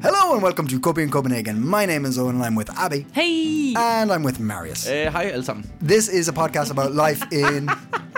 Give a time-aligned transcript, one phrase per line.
[0.00, 1.66] Hello and welcome to Coping in Copenhagen.
[1.66, 3.04] My name is Owen and I'm with Abby.
[3.12, 3.74] Hey!
[3.76, 4.86] And I'm with Marius.
[4.86, 5.68] Hej alle sammen.
[5.80, 7.68] This is a podcast about life in.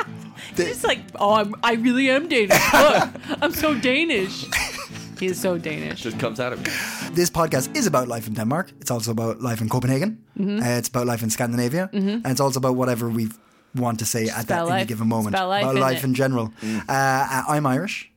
[0.57, 2.51] He's like, oh, I'm, I really am Danish.
[2.73, 3.09] Look,
[3.43, 4.45] I'm so Danish.
[5.19, 6.03] He's so Danish.
[6.03, 6.71] Just comes out of me.
[7.15, 8.71] This podcast is about life in Denmark.
[8.81, 10.23] It's also about life in Copenhagen.
[10.39, 10.63] Mm-hmm.
[10.63, 11.89] Uh, it's about life in Scandinavia.
[11.93, 13.29] And it's also about whatever we
[13.75, 15.35] want to say at that about any given moment.
[15.35, 16.53] It's about life, isn't life in general.
[16.89, 18.11] Uh, I'm Irish.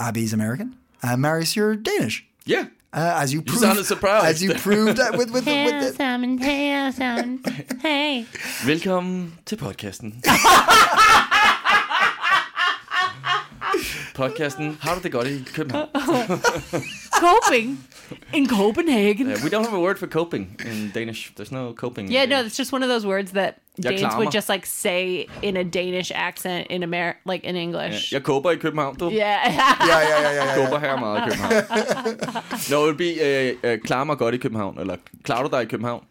[0.00, 0.76] Abby's American.
[1.02, 2.24] Uh, Marius, you're Danish.
[2.46, 2.66] Yeah.
[2.94, 4.26] Uh, as you proved, sounded surprised.
[4.26, 7.40] As you proved uh, with with, with, with Sammen, hey, sammen,
[7.82, 8.24] hey.
[8.64, 10.22] Velkommen til podcasten.
[14.14, 15.88] podcasten Har du det godt i København?
[17.26, 17.78] Coping
[18.34, 19.26] in Copenhagen.
[19.26, 21.32] Uh, we don't have a word for coping in Danish.
[21.36, 22.12] There's no coping.
[22.12, 24.18] Yeah, no, it's just one of those words that Jeg Danes klammer.
[24.18, 28.12] would just like say in a Danish accent in Amer like in English.
[28.12, 29.10] Jeg koper i København, du.
[29.10, 29.20] Yeah.
[29.20, 30.66] yeah, yeah, yeah, yeah, yeah.
[30.66, 31.54] Koper her meget i København.
[32.70, 33.12] no, it would be
[33.64, 36.04] uh, uh, klar mig godt i København, eller klarer du dig i København?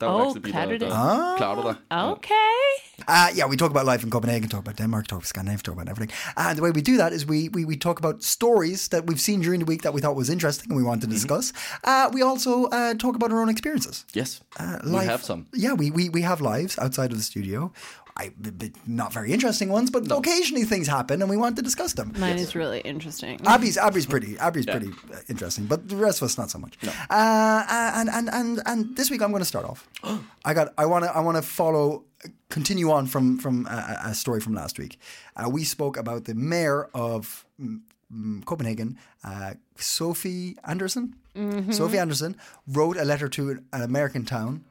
[0.00, 0.88] That would Oh, actually be klarer the- du det?
[0.90, 1.76] the- Klarer du dig?
[1.90, 2.64] okay.
[3.08, 5.74] Uh, yeah, we talk about life in Copenhagen, talk about Denmark, talk about Scandinavia, talk
[5.74, 6.14] about everything.
[6.36, 9.20] And the way we do that is we, we, we talk about stories that we've
[9.20, 11.52] seen during the week that we thought was interesting and we wanted to discuss.
[11.84, 14.04] Uh, we also uh, talk about our own experiences.
[14.12, 14.40] Yes.
[14.58, 15.46] Uh, we have some.
[15.54, 17.72] Yeah, we, we, we have lives outside of the studio.
[18.18, 21.62] I, b- b- not very interesting ones, but occasionally things happen and we want to
[21.62, 22.12] discuss them.
[22.18, 23.40] Mine is really interesting.
[23.46, 26.74] Abby's Abby's pretty Abby's pretty uh, interesting, but the rest of us not so much.
[27.10, 29.88] Uh, and and and and this week I'm going to start off.
[30.44, 32.04] I got I want to I want to follow
[32.50, 34.98] continue on from from a, a story from last week.
[35.36, 37.80] Uh, we spoke about the mayor of mm,
[38.12, 41.14] mm, Copenhagen, uh, Sophie Andersen.
[41.70, 42.34] Sophie Andersen
[42.66, 44.64] wrote a letter to an American town,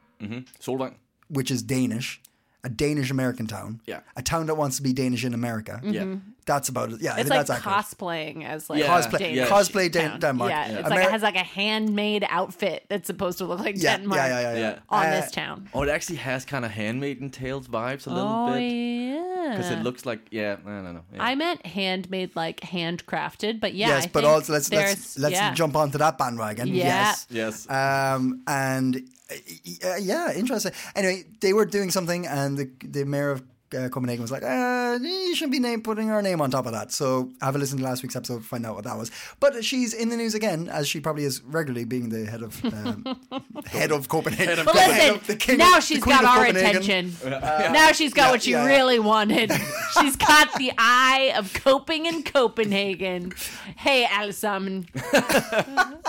[0.60, 0.96] Solvang.
[1.28, 2.20] which is Danish.
[2.68, 4.00] A Danish American town, Yeah.
[4.16, 5.74] a town that wants to be Danish in America.
[5.82, 6.16] Yeah.
[6.52, 6.98] that's about it.
[7.02, 7.76] Yeah, I It's think like that's accurate.
[7.84, 8.88] cosplaying as like Yeah.
[8.94, 9.46] cosplay, Danish yeah.
[9.54, 10.50] cosplay Dan- Denmark.
[10.50, 13.96] Yeah, it's like it has like a handmade outfit that's supposed to look like yeah,
[13.98, 14.60] Denmark yeah, yeah, yeah, yeah.
[14.74, 14.78] Yeah.
[14.96, 15.68] on Uh, this town.
[15.74, 18.62] Oh, it actually has kind of Handmaiden Tales vibes a little Oh bit.
[18.62, 21.04] yeah, Because it looks like, yeah, I don't know.
[21.12, 21.22] Yeah.
[21.22, 23.88] I meant handmade, like handcrafted, but yeah.
[23.88, 25.54] yes, I but think also let's let's let's yeah.
[25.54, 26.68] jump onto that bandwagon.
[26.68, 26.74] Yeah.
[26.84, 27.26] Yes.
[27.30, 27.70] Yes.
[27.70, 30.72] Um, and uh, yeah, interesting.
[30.94, 33.42] Anyway, they were doing something, and the the mayor of
[33.74, 36.72] uh, Copenhagen was like, uh, "You shouldn't be name putting our name on top of
[36.72, 39.10] that." So have a listen to last week's episode to find out what that was.
[39.40, 42.64] But she's in the news again, as she probably is regularly, being the head of
[42.64, 43.04] um,
[43.66, 44.64] head of Copenhagen.
[44.64, 46.82] But The head listen, of- the king now of- she's the queen got our Copenhagen.
[46.82, 47.30] attention.
[47.72, 48.76] now she's got Yeah, what she yeah, yeah.
[48.76, 49.52] really wanted.
[50.00, 53.32] she's got the eye of coping in Copenhagen.
[53.76, 54.86] Hey, alle sammen.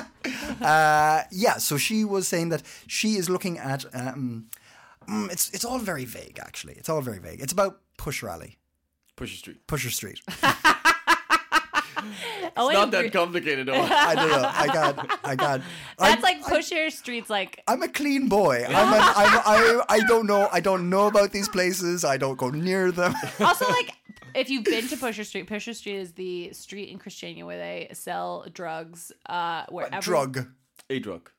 [0.61, 3.85] Uh, yeah, so she was saying that she is looking at.
[3.93, 4.47] Um,
[5.09, 6.73] mm, it's it's all very vague, actually.
[6.73, 7.41] It's all very vague.
[7.41, 8.57] It's about Pusher Alley,
[9.15, 9.67] Pusher Street.
[9.67, 10.21] Pusher Street.
[12.57, 13.69] Oh, Not wait, that complicated.
[13.69, 13.73] Oh.
[13.91, 14.51] I don't know.
[14.53, 15.19] I got.
[15.23, 15.61] I got.
[15.97, 18.65] That's I'm, like Pusher Street's like I'm a clean boy.
[18.67, 20.49] I'm, a, I'm I, I don't know.
[20.51, 22.03] I don't know about these places.
[22.05, 23.13] I don't go near them.
[23.39, 23.93] also like
[24.35, 27.89] if you've been to Pusher Street, Pusher Street is the street in Christiania where they
[27.93, 29.11] sell drugs.
[29.25, 30.47] Uh, wherever Drug.
[30.89, 31.29] A drug.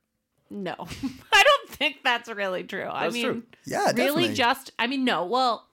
[0.51, 0.75] No,
[1.33, 2.85] I don't think that's really true.
[2.85, 3.43] I mean, true.
[3.65, 4.35] Yeah, really, definitely.
[4.35, 5.25] just I mean, no.
[5.25, 5.67] Well,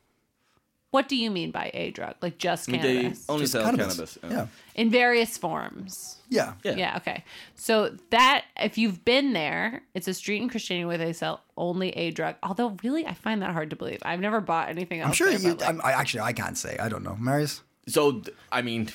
[0.92, 2.16] what do you mean by a drug?
[2.22, 3.96] Like just They cannabis only Just sell cannabis.
[3.96, 4.18] cannabis.
[4.24, 4.48] Yeah.
[4.76, 6.18] in various forms.
[6.30, 6.54] Yeah.
[6.64, 6.76] Yeah.
[6.76, 6.98] Yeah.
[6.98, 7.24] Okay.
[7.56, 11.90] So that if you've been there, it's a street in Christiania where they sell only
[11.92, 12.36] a drug.
[12.44, 14.00] Although, really, I find that hard to believe.
[14.04, 15.08] I've never bought anything else.
[15.10, 15.54] I'm sure there, you.
[15.56, 16.78] like- I'm, I actually I can't say.
[16.78, 17.16] I don't know.
[17.20, 17.62] Marius.
[17.88, 18.22] So,
[18.52, 18.90] I mean,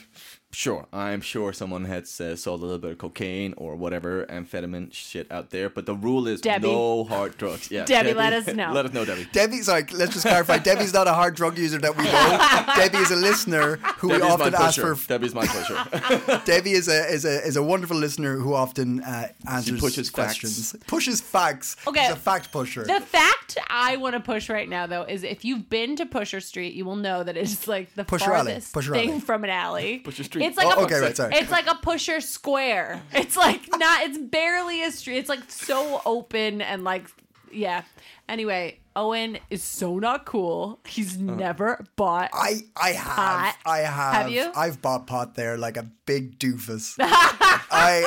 [0.52, 4.92] sure, I'm sure someone has uh, sold a little bit of cocaine or whatever amphetamine
[4.92, 6.68] shit out there, but the rule is Debbie.
[6.68, 7.70] no hard drugs.
[7.70, 8.72] Yeah, Debbie, let us know.
[8.74, 9.26] let us know, Debbie.
[9.32, 10.58] Debbie, sorry, let's just clarify.
[10.58, 12.74] Debbie's not a hard drug user that we know.
[12.76, 14.94] Debbie is a listener who we Debbie's my often ask pusher.
[14.94, 16.42] for Debbie's my pusher.
[16.44, 20.74] Debbie is a is a is a wonderful listener who often uh, answers pushes questions.
[20.86, 21.76] Pushes facts.
[21.86, 22.02] Okay.
[22.02, 22.84] She's a fact pusher.
[22.84, 26.40] The fact I want to push right now, though, is if you've been to Pusher
[26.40, 28.52] Street, you will know that it's like the Pusher Alley.
[28.52, 29.20] farthest Pusher thing Alley.
[29.20, 29.98] from an alley.
[29.98, 30.41] Pusher Street.
[30.42, 31.34] It's like Oh, a, okay, right, sorry.
[31.36, 33.02] It's like a Pusher Square.
[33.12, 34.02] It's like not.
[34.02, 35.18] It's barely a street.
[35.18, 37.06] It's like so open and like
[37.50, 37.82] yeah.
[38.28, 40.80] Anyway, Owen is so not cool.
[40.86, 42.30] He's never bought.
[42.32, 43.56] I I have Pot.
[43.66, 44.50] I have Have you?
[44.56, 46.96] I've bought pot there like a big doofus.
[47.00, 48.06] I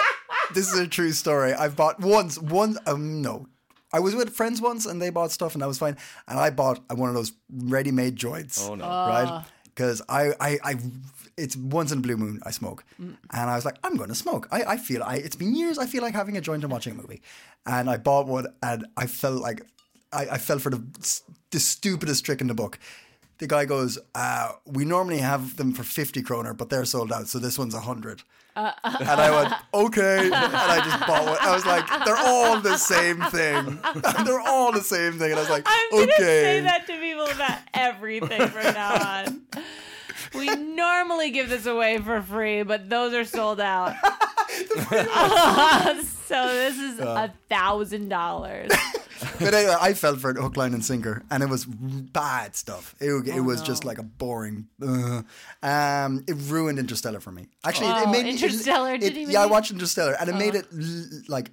[0.53, 1.53] this is a true story.
[1.53, 3.47] I've bought once one um no.
[3.93, 5.95] I was with friends once and they bought stuff and that was fine.
[6.27, 8.67] And I bought one of those ready-made joints.
[8.67, 8.83] Oh, no.
[8.85, 9.45] Right?
[9.65, 10.75] Because I, I I
[11.37, 12.83] it's once in a blue moon I smoke.
[12.97, 14.47] And I was like, I'm gonna smoke.
[14.51, 16.93] I, I feel I it's been years I feel like having a joint and watching
[16.93, 17.21] a movie.
[17.65, 19.61] And I bought one and I felt like
[20.13, 20.81] I, I fell for the
[21.51, 22.79] the stupidest trick in the book.
[23.39, 27.27] The guy goes, uh, "We normally have them for fifty kroner, but they're sold out,
[27.27, 28.23] so this one's a hundred.
[28.55, 31.37] and I went, "Okay," and I just bought one.
[31.41, 33.77] I was like, "They're all the same thing.
[34.25, 36.97] they're all the same thing." And I was like, I'm gonna "Okay." say that to
[36.97, 39.41] people about everything from now on.
[40.35, 43.95] We normally give this away for free, but those are sold out.
[46.27, 48.71] so this is a thousand dollars.
[49.39, 52.95] But anyway, I fell for it hook, line, and sinker, and it was bad stuff.
[52.99, 54.67] It, it Oh, was just like a boring.
[54.81, 55.23] Uh,
[55.63, 57.47] um, it ruined Interstellar for me.
[57.63, 58.31] Actually, it, Oh, it made me.
[58.31, 61.51] Interstellar it- didn't even yeah, I make- watched Interstellar, and it made it l- like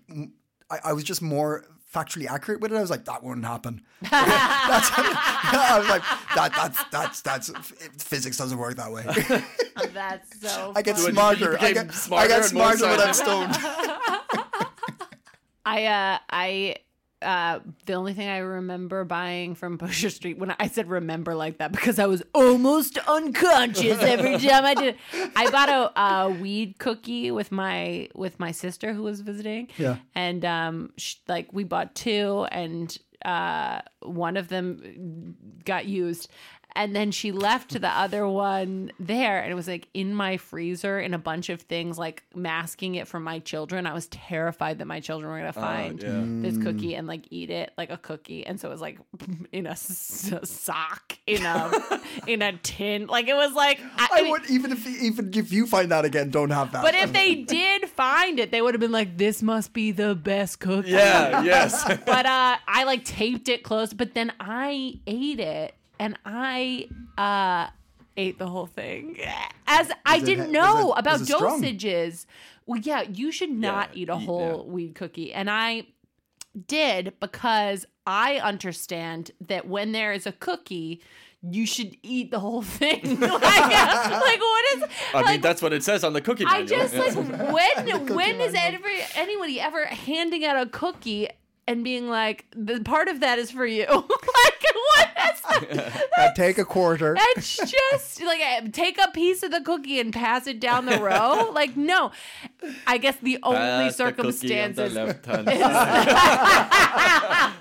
[0.70, 2.76] I, I was just more factually accurate with it.
[2.76, 3.82] I was like, that wouldn't happen.
[4.02, 6.02] that's, I was like,
[6.34, 7.50] that that's that's that's
[8.02, 9.04] physics doesn't work that way.
[9.94, 10.72] That's so.
[10.76, 11.58] I get you smarter.
[11.60, 13.54] I get smarter I get smarter when I'm stoned.
[15.64, 16.76] I uh I
[17.22, 21.58] uh the only thing I remember buying from Pusher Street when I said remember like
[21.58, 25.32] that because I was almost unconscious every time I did it.
[25.36, 29.68] I bought a, a weed cookie with my with my sister who was visiting.
[29.78, 29.96] Yeah.
[30.14, 36.28] And um sh- like we bought two and uh one of them got used
[36.74, 39.42] and then she left the other one there.
[39.42, 43.08] And it was like in my freezer in a bunch of things like masking it
[43.08, 43.86] from my children.
[43.86, 46.22] I was terrified that my children were going to find yeah.
[46.50, 48.46] this cookie and like eat it like a cookie.
[48.46, 48.98] And so it was like
[49.52, 51.70] in a s- sock in a
[52.26, 53.06] in a tin.
[53.06, 56.04] Like it was like I, I mean, would even if even if you find that
[56.04, 56.82] again, don't have that.
[56.82, 60.14] but if they did find it they would have been like this must be the
[60.14, 60.90] best cookie.
[60.90, 61.84] Yeah, yes.
[62.06, 67.68] but uh I like taped it close, but then I ate it and I uh
[68.16, 69.16] ate the whole thing.
[69.66, 71.62] As I it- didn't know it- about was it strong?
[71.62, 72.26] dosages.
[72.66, 75.32] Well, yeah, you should not Yeah, eat a eat- whole weed cookie.
[75.32, 75.86] And I
[76.66, 81.00] did because I understand that when there is a cookie,
[81.40, 83.00] you should eat the whole thing.
[83.20, 84.84] like, like what is
[85.14, 87.00] I mean, that's what it says on the cookie I just Yeah.
[87.00, 88.80] like when when is manual.
[88.84, 91.28] ever anybody ever handing out a cookie
[91.66, 94.51] and being like the part of that is for you like
[95.60, 95.78] what is
[96.18, 97.16] Uh, take a quarter.
[97.36, 100.98] it's just like uh, take a piece of the cookie and pass it down the
[101.00, 102.10] row like no
[102.86, 107.52] i guess the only Pass the cookie on the circumstances left-hand side.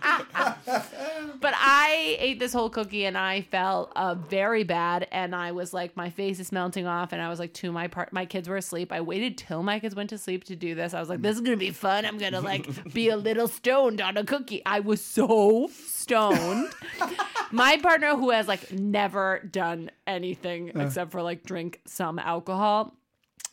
[1.39, 5.07] but I ate this whole cookie and I felt uh, very bad.
[5.11, 7.13] And I was like, my face is melting off.
[7.13, 8.91] And I was like, to my part, my kids were asleep.
[8.91, 10.93] I waited till my kids went to sleep to do this.
[10.93, 12.05] I was like, this is gonna be fun.
[12.05, 14.61] I'm gonna like be a little stoned on a cookie.
[14.65, 15.67] I was so
[16.01, 16.71] stoned.
[17.51, 20.81] my partner, who has like never done anything uh.
[20.85, 22.93] except for like drink some alcohol,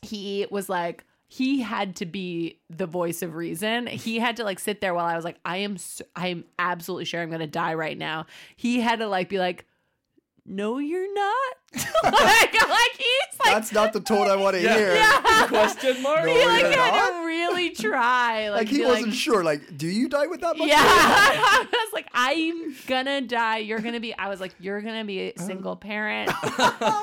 [0.03, 3.87] he was like he had to be the voice of reason.
[3.87, 5.77] He had to like sit there while I was like, I am,
[6.17, 8.27] I am absolutely sure I'm gonna die right now.
[8.57, 9.67] He had to like be like,
[10.47, 11.55] no, you're not.
[12.05, 14.97] like, like he's like, That's not the tone I want to hear.
[15.49, 16.25] Question mark?
[16.25, 18.49] No, he like you're had to really try.
[18.49, 19.45] Like, Like he be wasn't like, sure.
[19.45, 20.69] Like, do you die with that much?
[20.69, 23.59] yeah, I was like, I'm gonna die.
[23.59, 24.15] You're gonna be.
[24.17, 26.31] I was like, you're gonna be a single parent.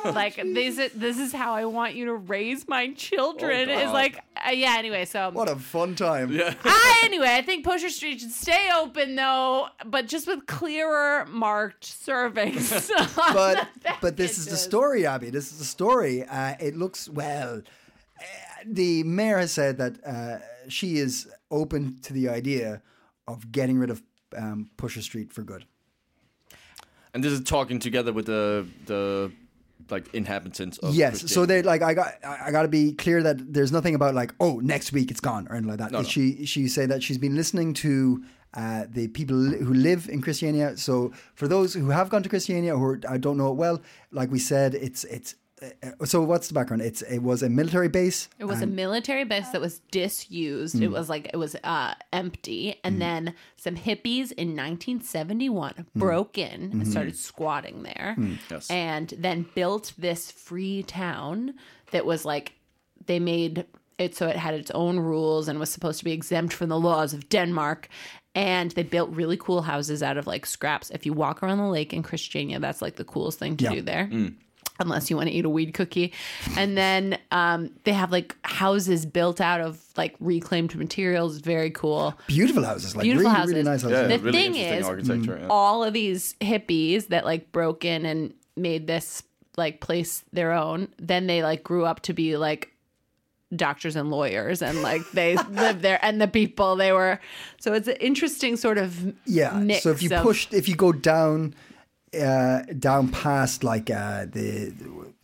[0.05, 0.77] like this.
[0.79, 3.69] Is, this is how I want you to raise my children.
[3.69, 3.93] Oh, is God.
[3.93, 4.75] like, uh, yeah.
[4.77, 6.31] Anyway, so What a fun time.
[6.31, 6.53] Yeah.
[6.63, 11.83] I, anyway, I think Pusher Street should stay open though, but just with clearer marked
[11.85, 12.89] servings.
[12.91, 14.69] on But the but this is the packages.
[14.69, 15.29] story, Abby.
[15.29, 16.23] This is a story.
[16.23, 17.61] Uh, it looks well.
[18.19, 18.23] uh,
[18.65, 22.81] The mayor has said that uh, she is open to the idea
[23.27, 24.01] of getting rid of
[24.37, 25.65] um, Pusher Street for good.
[27.13, 29.31] And this is talking together with the the
[29.89, 31.31] like inhabitants of yes.
[31.31, 34.15] So they like I got I I got to be clear that there's nothing about
[34.15, 35.91] like oh next week it's gone or anything like that.
[35.91, 36.03] No, no.
[36.03, 38.23] She she said that she's been listening to.
[38.55, 40.77] Uh, the people who live in Christiania.
[40.77, 43.81] So, for those who have gone to Christiania or I don't know it well,
[44.11, 45.35] like we said, it's it's.
[45.61, 46.81] Uh, so, what's the background?
[46.81, 48.29] It's it was a military base.
[48.39, 50.75] It was a military base that was disused.
[50.77, 50.83] Hmm.
[50.83, 55.99] It was like it was uh, empty, and then some hippies in 1971 Hmm.
[55.99, 58.15] broke in and started squatting there,
[58.51, 58.69] Yes.
[58.69, 61.53] and then built this free town
[61.91, 62.53] that was like
[63.05, 63.65] they made
[63.97, 66.79] it so it had its own rules and was supposed to be exempt from the
[66.79, 67.87] laws of Denmark.
[68.35, 70.91] And they built really cool houses out of like scraps.
[70.91, 73.71] If you walk around the lake in Christiania, that's like the coolest thing to Yeah.
[73.71, 74.09] do there.
[74.77, 76.11] Unless you want to eat a weed cookie.
[76.57, 81.37] And then um, they have like houses built out of like reclaimed materials.
[81.39, 82.13] Very cool.
[82.27, 83.53] Beautiful houses, like Beautiful really, houses.
[83.53, 83.97] really nice houses.
[84.11, 85.37] Yeah, The really thing is, architecture.
[85.41, 85.47] yeah.
[85.49, 89.23] all of these hippies that like broke in and made this
[89.57, 92.73] like place their own then they like grew up to be like
[93.55, 97.19] doctors and lawyers and like they lived there and the people they were
[97.59, 99.51] so it's an interesting sort of Yeah.
[99.59, 101.53] mix so if you of- push, if you go down,
[102.19, 104.73] uh, down past like uh, the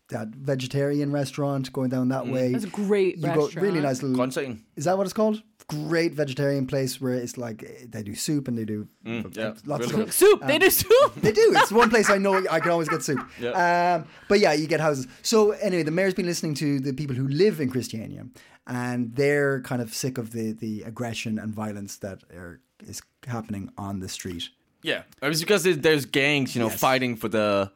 [0.09, 3.55] that vegetarian restaurant, going down that way, It's a great you go restaurant.
[3.65, 4.17] really nice little.
[4.17, 4.59] Grønsagen.
[4.75, 5.41] Is that what it's called?
[5.67, 9.83] Great vegetarian place where it's like they do soup and they do yeah, lots really
[9.85, 10.13] of good.
[10.13, 10.13] stuff.
[10.13, 11.53] soup they do soup They do.
[11.55, 13.19] It's one place I know I can always get soup.
[13.39, 13.95] Yeah.
[14.01, 15.07] Um, but yeah, you get houses.
[15.21, 18.25] So anyway, the mayor's been listening to the people who live in Christiania,
[18.67, 23.71] and they're kind of sick of the the aggression and violence that are, is happening
[23.77, 24.49] on the street.
[24.83, 26.79] Yeah, it was because there's gangs, you know, Yes.
[26.79, 27.71] fighting for the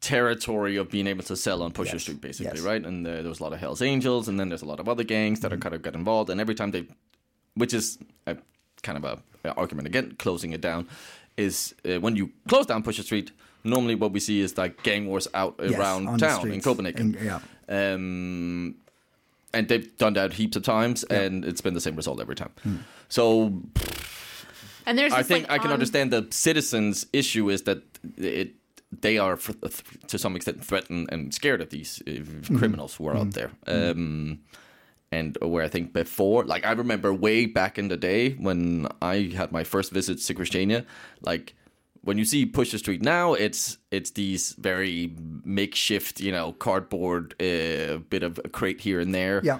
[0.00, 2.02] territory of being able to sell on Pusher Yes.
[2.02, 2.66] Street, basically, Yes.
[2.66, 2.84] right?
[2.84, 4.88] And uh, there was a lot of Hell's Angels, and then there's a lot of
[4.88, 6.30] other gangs that are kind of get involved.
[6.30, 6.86] And every time they,
[7.58, 8.36] which is a,
[8.82, 10.86] kind of a, a argument again, closing it down,
[11.36, 13.30] is uh, when you close down Pusher Street.
[13.64, 16.60] Normally, what we see is like gang wars out Yes, around on the town in.
[16.60, 17.14] Copenhagen.
[17.16, 17.40] In- yeah.
[17.68, 18.76] Um,
[19.52, 22.50] and they've done that heaps of times, and it's been the same result every time.
[23.08, 23.52] So
[24.86, 27.78] and there's I think like, I can on- understand the citizens' issue is that
[28.16, 28.54] it
[29.02, 33.16] they are f- to some extent threatened and scared of these uh, criminals who are
[33.16, 33.50] out there.
[33.66, 34.38] Um,
[35.10, 39.32] and where I think before, like I remember way back in the day when I
[39.34, 40.84] had my first visit to Christiania,
[41.22, 41.54] like
[42.02, 47.98] when you see Pusher Street now, it's it's these very makeshift, you know, cardboard uh,
[48.08, 49.40] bit of a crate here and there.
[49.42, 49.58] Yeah.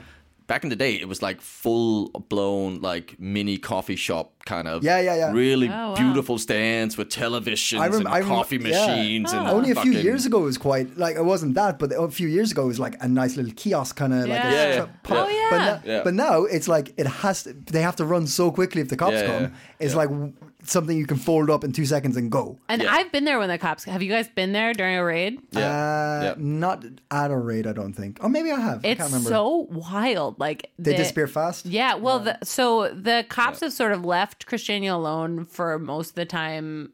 [0.49, 4.83] Back in the day, it was like full blown, like mini coffee shop kind of.
[4.83, 5.31] Yeah, yeah, yeah.
[5.31, 5.95] Really Oh, wow.
[5.95, 8.69] beautiful stands with televisions rem- and rem- coffee yeah.
[8.87, 9.53] machines and oh.
[9.53, 12.29] Only a few years ago, it was quite like it wasn't that, but a few
[12.29, 14.75] years ago, it was like a nice little kiosk kind of like a Yeah.
[14.75, 15.27] Yeah, pop.
[15.27, 15.49] Oh, yeah.
[15.51, 16.01] But, no- Yeah.
[16.03, 17.53] but now it's like it has to.
[17.53, 19.43] They have to run so quickly if the cops Yeah, come.
[19.43, 19.51] yeah.
[19.81, 20.33] It's like w-
[20.71, 22.59] something you can fold up in two seconds and go.
[22.69, 22.93] and Yeah.
[22.93, 25.61] I've been there when the cops have you guys been there during a raid Yeah.
[25.61, 26.35] Uh, yeah.
[26.39, 28.19] Not at a raid, I don't think.
[28.23, 28.85] Or maybe I have.
[28.85, 29.31] I it's can't remember.
[29.31, 31.67] so wild like they the- disappear fast.
[31.67, 36.15] Yeah, well, The, so the cops have sort of left Christiania alone for most of
[36.17, 36.93] the time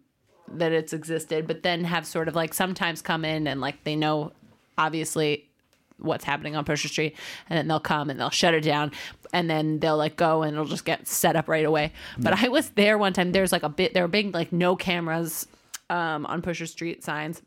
[0.49, 3.97] that it's existed, but then have sort of like sometimes come in and like they
[3.97, 4.33] know
[4.78, 5.49] obviously
[6.04, 7.16] what's happening on Pusher Street,
[7.49, 8.92] and then they'll come and they'll shut it down,
[9.32, 11.92] and then they'll like go and it'll just get set up right away.
[12.18, 13.32] But I was there one time.
[13.32, 13.94] There's like a bit.
[13.94, 15.46] There were big like no cameras
[15.90, 17.42] um, on Pusher Street signs.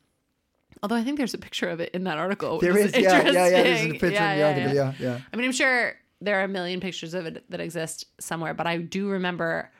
[0.83, 2.59] Although I think there's a picture of it in that article.
[2.59, 3.49] There is, yeah, yeah, yeah.
[3.49, 5.19] There's a picture in the article, yeah, yeah.
[5.33, 8.67] I mean, I'm sure there are a million pictures of it that exist somewhere, but
[8.67, 9.71] I do remember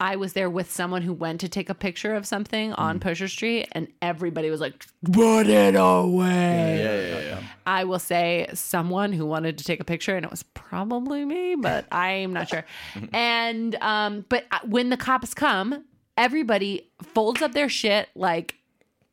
[0.00, 2.78] I was there with someone who went to take a picture of something Mm.
[2.78, 7.42] on Pusher Street, and everybody was like, "Put it away." Yeah, yeah, yeah.
[7.66, 11.56] I will say someone who wanted to take a picture, and it was probably me,
[11.56, 12.64] but I'm not sure.
[13.12, 15.84] and um, but when the cops come,
[16.16, 18.54] everybody folds up their shit like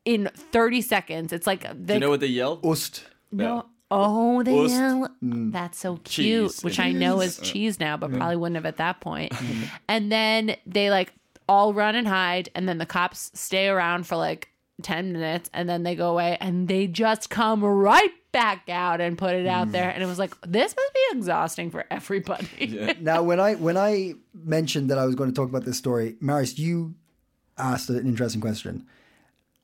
[0.04, 1.32] in 30 seconds.
[1.32, 2.64] It's like Do you know what they yelled?
[2.64, 3.04] Ost.
[3.32, 3.66] no.
[3.90, 4.72] Oh, they Ost.
[4.74, 5.08] yell.
[5.22, 6.64] That's so cute, Cheese.
[6.64, 7.38] which It I know is.
[7.38, 9.32] is cheese now, but probably wouldn't have at that point.
[9.36, 9.62] Mm-hmm.
[9.88, 11.12] and then they like
[11.48, 14.48] all run and hide, and then the cops stay around for like
[14.82, 19.16] 10 minutes, and then they go away, and they just come right back out and
[19.16, 19.50] put it Mm.
[19.50, 19.88] out there.
[19.88, 22.92] And it was like, this must be exhausting for everybody.
[23.00, 26.16] Now, when I when I mentioned that I was going to talk about this story,
[26.20, 26.94] Marius, you
[27.56, 28.86] asked an interesting question,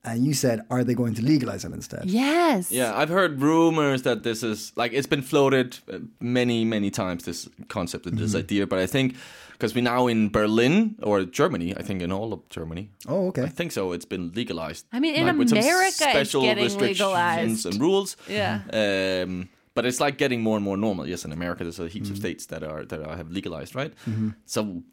[0.05, 2.71] and you said, "Are they going to legalize them instead?" yes.
[2.71, 7.23] Yeah, I've heard rumors that this is like it's been floated uh, many, many times.
[7.23, 8.23] This concept and Mm-hmm.
[8.23, 9.15] this idea, but I think
[9.53, 12.89] because we're now in Berlin or Germany, I think in all of Germany.
[13.07, 13.43] Oh, okay.
[13.43, 13.93] I think so.
[13.93, 14.85] It's been legalized.
[14.91, 17.65] I mean, in with some America, it's special getting restrictions legalized.
[17.65, 18.17] and rules.
[18.27, 18.61] Yeah.
[18.73, 21.07] Um, but it's like getting more and more normal.
[21.07, 22.13] Yes, in America, there's a heaps Mm-hmm.
[22.13, 23.93] of states that are that are, have legalized, right?
[24.45, 24.83] So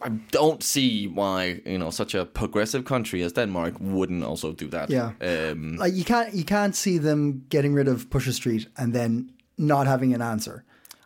[0.00, 4.68] I don't see why you know such a progressive country as Denmark wouldn't also do
[4.68, 4.90] that.
[4.90, 5.12] Yeah.
[5.20, 9.32] Um, Like you can't you can't see them getting rid of Pusher Street and then
[9.58, 10.64] not having an answer.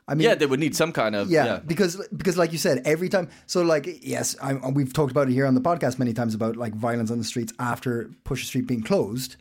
[0.09, 1.61] I mean, yeah, they would need some kind of yeah, yeah.
[1.66, 3.28] because because like you said, every time.
[3.47, 6.56] So like, yes, I'm, we've talked about it here on the podcast many times about
[6.56, 9.37] like violence on the streets after Pusher Street being closed.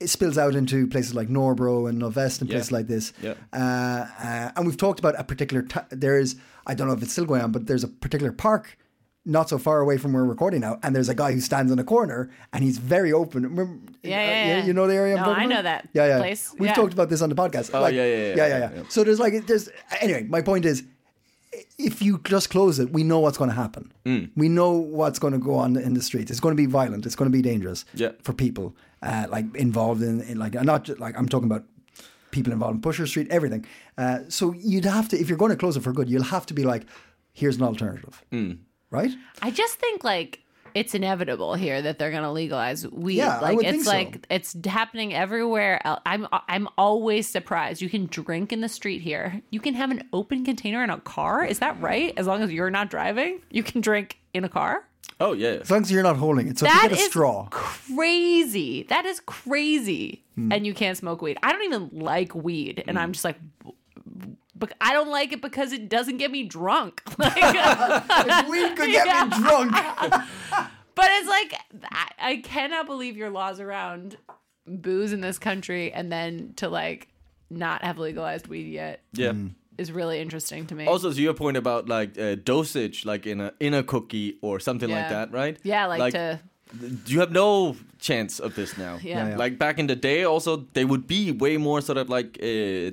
[0.00, 2.54] It spills out into places like Nørrebro and Nordvest and Yeah.
[2.56, 3.12] places like this.
[3.22, 3.34] Yeah.
[3.52, 5.62] Uh, uh, and we've talked about a particular.
[5.62, 8.32] T- there is, I don't know if it's still going on, but there's a particular
[8.32, 8.78] park
[9.26, 11.70] not so far away from where we're recording now, and there's a guy who stands
[11.70, 13.42] in a corner and he's very open.
[13.42, 14.64] Remember, Yeah, uh, yeah, yeah.
[14.64, 15.14] You know the area.
[15.16, 15.54] I'm No, talking I about?
[15.56, 16.18] know that Yeah, yeah.
[16.18, 16.50] place.
[16.58, 16.74] We've Yeah.
[16.74, 17.70] talked about this on the podcast.
[17.74, 18.82] Oh, Like, yeah, yeah, yeah, yeah, yeah, yeah, yeah.
[18.88, 19.68] So there's like there's
[20.00, 20.22] anyway.
[20.30, 20.82] My point is,
[21.78, 23.92] if you just close it, we know what's going to happen.
[24.06, 24.30] Mm.
[24.36, 26.30] We know what's going to go on in the streets.
[26.30, 27.04] It's going to be violent.
[27.04, 28.12] It's going to be dangerous Yeah.
[28.22, 31.64] for people uh, like involved in, in like not just like I'm talking about
[32.30, 33.64] people involved in Pusher Street, everything.
[33.98, 36.46] Uh, so you'd have to if you're going to close it for good, you'll have
[36.46, 36.84] to be like,
[37.32, 38.58] here's an alternative, Mm.
[38.90, 39.10] right?
[39.42, 40.40] I just think like
[40.72, 43.16] it's inevitable here that they're going to legalize weed.
[43.16, 43.90] Yeah, I like would it's think so.
[43.90, 45.80] like it's happening everywhere.
[45.84, 47.82] el- I'm I'm always surprised.
[47.82, 49.42] You can drink in the street here.
[49.50, 51.44] You can have an open container in a car.
[51.44, 52.12] Is that right?
[52.16, 54.84] As long as you're not driving, you can drink in a car.
[55.20, 55.58] Oh yeah.
[55.60, 56.58] As long as you're not holding it.
[56.58, 57.46] So if you get a is straw.
[57.50, 58.84] crazy.
[58.84, 60.24] That is crazy.
[60.34, 60.50] Hmm.
[60.52, 61.36] And you can't smoke weed.
[61.42, 63.36] I don't even like weed, and I'm just like.
[64.54, 67.02] But I don't like it because it doesn't get me drunk.
[67.18, 69.24] Like, If weed could get Yeah.
[69.24, 69.72] me drunk.
[70.96, 71.54] But it's like
[71.90, 74.18] I, I cannot believe your laws around
[74.66, 77.08] booze in this country, and then to like
[77.48, 79.32] not have legalized weed yet Yeah.
[79.80, 80.84] Is really interesting to me.
[80.86, 84.60] Also, to your point about like uh, dosage, like in a in a cookie or
[84.60, 85.56] something like that, right?
[85.64, 86.38] yeah, like, to
[87.06, 88.94] You have no chance of this now.
[89.02, 89.28] Yeah.
[89.28, 89.36] yeah.
[89.44, 92.46] Like back in the day, also they would be way more sort of like uh,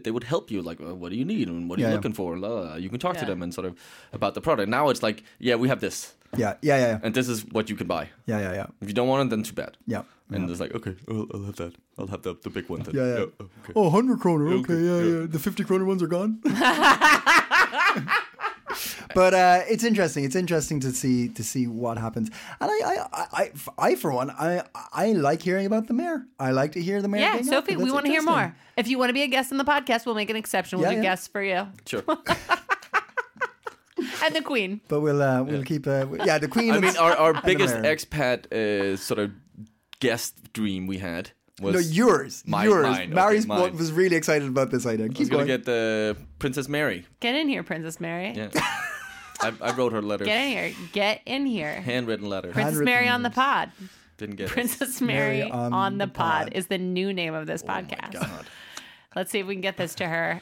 [0.03, 0.62] they would help you.
[0.70, 1.96] Like, well, what do you need and what are Yeah, you yeah.
[1.98, 2.36] looking for?
[2.79, 3.74] You can talk to them and sort of
[4.13, 4.70] about the product.
[4.70, 7.70] Now it's like, yeah, we have this, Yeah, yeah, yeah, yeah, and this is what
[7.70, 8.03] you can buy.
[8.29, 9.77] yeah, yeah, yeah, If you don't want it, then too bad.
[9.94, 10.03] yeah.
[10.29, 11.74] And it's like, okay, I'll, I'll have that.
[11.98, 12.96] I'll have the the big one then.
[12.96, 13.25] Yeah, yeah.
[13.39, 13.74] oh, okay.
[13.75, 14.48] Oh, 100 kroner.
[14.48, 15.19] Okay, Okay, yeah, yeah.
[15.22, 15.25] yeah.
[15.27, 16.39] The 50 kroner ones are gone.
[19.15, 20.24] but uh, it's interesting.
[20.25, 22.29] It's interesting to see to see what happens.
[22.60, 26.25] And I, I, I, I, I for one, I, I like hearing about the mayor.
[26.39, 27.22] I like to hear the mayor.
[27.22, 27.81] yeah, being Sophie, active.
[27.81, 28.55] we want to hear more.
[28.75, 30.79] If you want to be a guest on the podcast, we'll make an exception.
[30.79, 31.10] We'll Yeah, do yeah.
[31.10, 32.03] guests for you Sure.
[34.24, 34.81] and the Queen.
[34.88, 35.88] But we'll uh, we'll keep.
[35.88, 36.74] Uh, yeah, the queen.
[36.74, 39.31] I mean, our, our biggest expat uh, sort of
[40.00, 42.44] guest dream we had was No, yours.
[42.46, 42.84] Mine- yours.
[42.84, 43.75] mine, okay, Mary's mine.
[43.77, 45.08] was really excited about this idea.
[45.08, 47.06] I was gonna get the Princess Mary.
[47.20, 48.34] Get in here, Princess Mary.
[48.36, 48.50] Yeah.
[49.42, 50.27] I, I wrote her letters.
[50.27, 50.74] Get in here.
[50.94, 51.82] Get in here.
[51.82, 52.51] Handwritten letter.
[52.51, 53.72] Princess Handwritten Mary on the pod.
[54.18, 54.50] Didn't get it.
[54.51, 56.46] Princess Mary, Mary on on, the, the pod.
[56.46, 56.54] pod.
[56.54, 58.46] is the new name of this podcast.
[59.16, 60.42] Let's see if we can get this to her.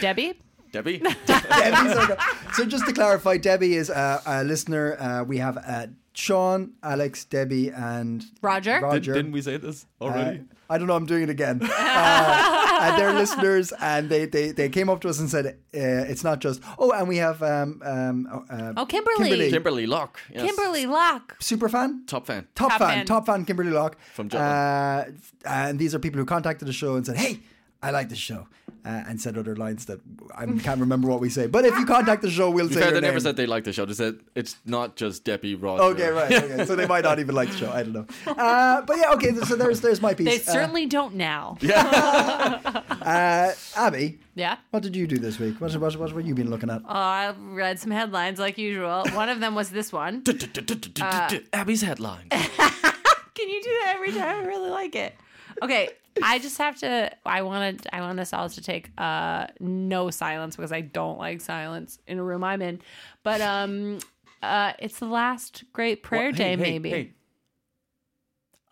[0.00, 0.34] Debbie?
[0.72, 0.98] Debbie?
[1.26, 2.16] Debbie's
[2.54, 4.96] so just to clarify, Debbie is a, a listener.
[5.00, 8.74] Uh, we have uh, Sean, Alex, Debbie, and Roger?
[8.74, 9.14] Did, Roger.
[9.14, 10.42] didn't we say this Uh, already?
[10.68, 10.94] I don't know.
[10.94, 11.60] I'm doing it again.
[12.02, 15.52] Uh, and they're listeners, and they, they, they came up to us and said uh,
[15.74, 16.62] it's not just.
[16.78, 19.16] Oh, and we have um um uh, Oh, Kimberly.
[19.28, 19.50] Kimberly.
[19.50, 20.18] Kimberly Locke.
[20.32, 20.46] Yes.
[20.46, 21.36] Kimberly Locke.
[21.40, 22.04] super fan.
[22.06, 22.46] Top fan.
[22.54, 23.06] Top, Top fan, fan.
[23.06, 25.04] top fan, Kimberly Locke From Uh,
[25.44, 27.40] and these are people who contacted the show and said, "Hey,
[27.82, 28.48] I like this show,"
[28.84, 30.00] uh, and said other lines that
[30.36, 31.46] I can't remember what we say.
[31.46, 33.46] But if you contact the show, we'll To say fair, your they never said they
[33.46, 33.84] liked the show.
[33.84, 35.80] They said it's not just Debbie Ross.
[35.80, 36.32] Okay, right.
[36.32, 37.70] Okay, so they might not even like the show.
[37.70, 38.06] I don't know.
[38.26, 39.34] Uh, but yeah, okay.
[39.34, 40.26] So there's there's my piece.
[40.28, 41.56] They Uh, certainly don't now.
[41.62, 44.56] uh, Abby, Yeah.
[44.70, 45.60] what did you do this week?
[45.60, 46.82] What what what have you been looking at?
[46.82, 49.04] Oh, I read some headlines like usual.
[49.12, 50.22] One of them was this one.
[51.52, 52.28] Abby's headline.
[52.30, 54.42] Can you do that every time?
[54.42, 55.14] I really like it.
[55.62, 55.90] Okay,
[56.22, 57.10] I just have to.
[57.24, 57.86] I wanted.
[57.92, 62.18] I want us all to take uh no silence because I don't like silence in
[62.18, 62.80] a room I'm in.
[63.22, 63.98] But um,
[64.42, 66.36] uh, it's the last great prayer What?
[66.36, 66.90] day, Hey, hey, maybe.
[66.90, 67.12] hey.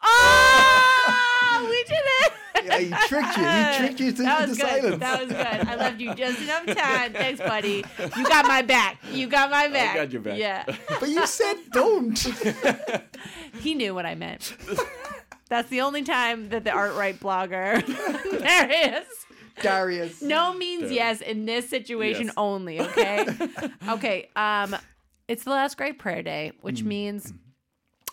[0.02, 2.32] Oh, we did it.
[2.64, 3.44] Yeah, he tricked you.
[3.44, 4.68] He tricked you to- that into was good.
[4.68, 4.98] silence.
[5.00, 5.68] That was good.
[5.68, 7.12] I loved you just enough time.
[7.12, 7.84] Thanks, buddy.
[8.16, 8.98] You got my back.
[9.12, 9.94] You got my back.
[9.96, 10.38] got your back.
[10.38, 10.64] Yeah.
[11.00, 12.18] But you said don't.
[13.60, 14.54] He knew what I meant.
[15.48, 17.84] That's the only time that the art right blogger
[18.40, 19.06] there is.
[19.62, 20.22] Darius.
[20.22, 22.34] No means yes in this situation Yes.
[22.36, 23.26] only, okay?
[23.88, 24.76] okay, um
[25.26, 27.32] it's the last great prayer day, which means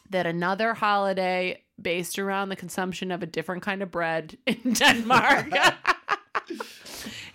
[0.10, 5.48] that another holiday based around the consumption of a different kind of bread in Denmark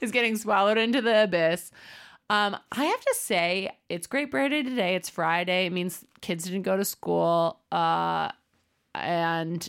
[0.01, 1.71] is getting swallowed into the abyss.
[2.29, 4.95] Um, I have to say, it's great prayer day today.
[4.95, 5.67] It's Friday.
[5.67, 7.59] It means kids didn't go to school.
[7.73, 8.31] Uh,
[8.95, 9.69] and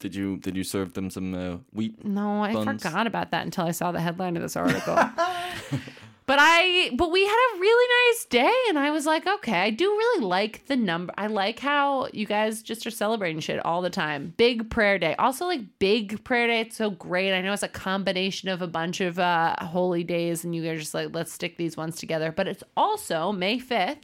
[0.00, 2.04] Did you did you serve them some uh, wheat?
[2.04, 2.82] No, I buns.
[2.82, 4.94] forgot about that until I saw the headline of this article.
[4.94, 9.70] but I but we had a really nice day and I was like, okay, I
[9.70, 11.12] do really like the number.
[11.18, 14.34] I like how you guys just are celebrating shit all the time.
[14.36, 15.16] Big prayer day.
[15.18, 16.60] Also like big prayer day.
[16.60, 17.34] It's so great.
[17.34, 20.76] I know it's a combination of a bunch of uh holy days and you guys
[20.76, 22.30] are just like, let's stick these ones together.
[22.30, 23.96] But it's also May 5th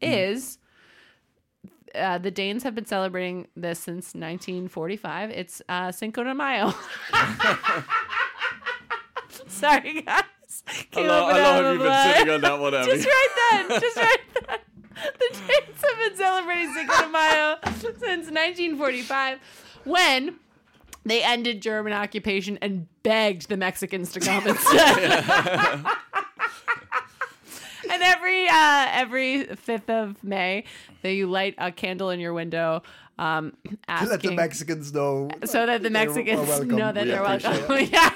[0.00, 0.58] is
[1.94, 5.30] uh, the Danes have been celebrating this since 1945.
[5.30, 6.74] It's uh, Cinco de Mayo.
[9.46, 10.24] Sorry, guys.
[10.90, 12.34] Came up with out of the blue.
[12.34, 13.80] on that one, Just right then.
[13.80, 14.58] Just right then.
[15.18, 19.38] The Danes have been celebrating Cinco de Mayo since 1945
[19.84, 20.38] when
[21.04, 25.24] they ended German occupation and begged the Mexicans to come instead.
[28.00, 30.64] and every uh, every fifth of May,
[31.02, 32.82] that you light a candle in your window,
[33.18, 33.52] um,
[33.88, 35.30] Let the Mexicans know.
[35.44, 37.88] so that the Mexicans know that We they're welcome.
[37.92, 38.10] yeah.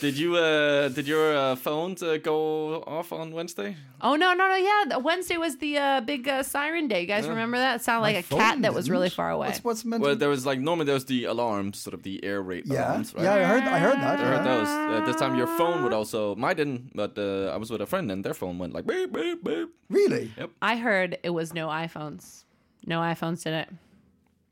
[0.00, 3.76] Did you uh did your uh, phones uh, go off on Wednesday?
[4.00, 4.96] Oh no no no yeah!
[4.98, 7.00] Wednesday was the uh, big uh, siren day.
[7.02, 7.76] You guys remember that?
[7.76, 8.92] It sounded like My a phone cat that was didn't.
[8.92, 9.48] really far away.
[9.48, 10.18] What's, what's meant Well, to...
[10.18, 13.14] there was like normally there was the alarms, sort of the air raid Yeah, alarms,
[13.14, 13.24] right?
[13.24, 14.20] yeah, I heard, I heard that.
[14.20, 14.54] I heard yeah.
[14.56, 14.68] those.
[14.68, 16.34] Uh, this time your phone would also.
[16.34, 19.12] Mine didn't, but uh, I was with a friend and their phone went like beep
[19.12, 19.68] beep beep.
[19.88, 20.32] Really?
[20.60, 22.44] I heard it was no iPhones.
[22.86, 23.68] No iPhones did it.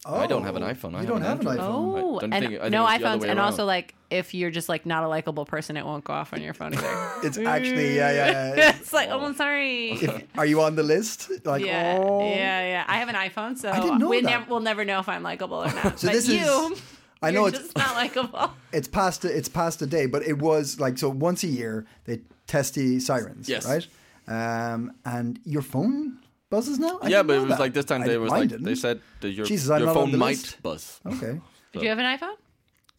[0.05, 0.95] I don't have an Oh, iPhone.
[0.97, 1.59] I you have don't an have an Android.
[1.61, 2.03] iPhone.
[2.03, 4.69] Oh, don't and think- I think no it's iPhones, and also like if you're just
[4.69, 7.11] like not a likable person, it won't go off on your phone either.
[7.25, 8.55] It's actually, yeah, yeah.
[8.57, 8.77] yeah.
[8.81, 9.93] it's like, oh, I'm sorry.
[9.93, 11.31] If, are you on the list?
[11.47, 12.21] Like, yeah, oh.
[12.21, 12.85] yeah, yeah.
[12.89, 13.71] I have an iPhone, so
[14.09, 14.29] we that.
[14.31, 15.99] never, we'll never know if I'm likable or not.
[16.01, 16.41] So but this you,
[16.73, 16.83] is-
[17.23, 18.51] I know you're it's- just not likable.
[18.73, 22.23] it's past it's past a day, but it was like so once a year they
[22.49, 23.65] test the sirens, Yes.
[23.69, 23.87] right?
[24.27, 26.19] Um, and your phone
[26.55, 26.95] buzzes now.
[27.03, 27.61] I Yeah, but it was that.
[27.65, 28.65] like this time I they didn't- was like didn't.
[28.71, 30.63] they said that your Jesus, your phone might list.
[30.63, 31.01] buzz.
[31.13, 31.35] okay,
[31.73, 32.37] Do you have an iPhone?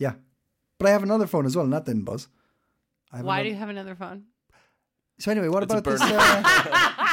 [0.06, 0.14] yeah,
[0.78, 2.28] but I have another phone as well, and that didn't buzz.
[3.12, 4.20] I Why another- do you have another phone?
[5.20, 6.02] So anyway, what It's about this?
[6.02, 6.10] Uh,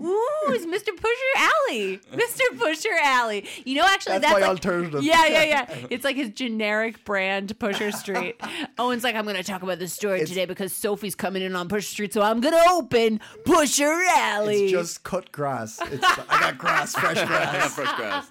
[0.00, 0.94] Ooh, it's Mr.
[0.96, 2.00] Pusher Alley.
[2.12, 2.58] Mr.
[2.58, 3.46] Pusher Alley.
[3.64, 5.02] You know, actually, That's that's, my like, alternative.
[5.02, 5.76] Yeah, yeah, yeah.
[5.90, 8.40] It's like his generic brand, Pusher Street.
[8.78, 11.68] Owen's like, I'm going to talk about this story today because Sophie's coming in on
[11.68, 14.64] Pusher Street, so I'm going to open Pusher Alley.
[14.64, 15.80] it's just cut grass.
[15.90, 17.54] It's, I got grass, fresh grass.
[17.54, 18.30] I got Fresh grass.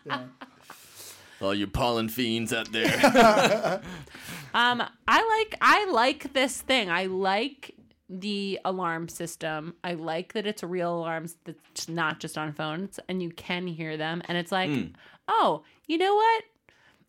[1.41, 3.81] All you pollen fiends out there.
[4.51, 6.89] Um, I like I like this thing.
[6.89, 7.75] I like
[8.09, 9.75] the alarm system.
[9.83, 13.97] I like that it's real alarms that's not just on phones and you can hear
[13.97, 14.21] them.
[14.27, 14.87] And it's like, hmm.
[15.27, 16.43] oh, you know what?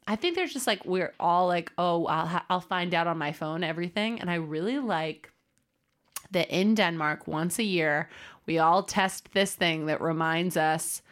[0.07, 3.19] I think there's just like we're all like, oh, I'll ha- I'll find out on
[3.19, 5.31] my phone everything, and I really like
[6.33, 8.09] that in Denmark once a year
[8.47, 11.03] we all test this thing that reminds us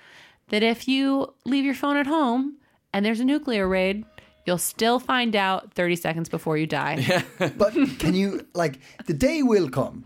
[0.49, 2.57] that if you leave your phone at home
[2.93, 4.05] and there's a nuclear raid,
[4.49, 6.97] you'll still find out 30 seconds before you die.
[7.07, 7.23] Yeah.
[7.57, 10.05] But can you like the day will come?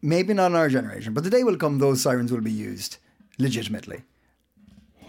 [0.00, 1.78] Maybe not in our generation, but the day will come.
[1.78, 2.98] Those sirens will be used
[3.38, 4.02] legitimately.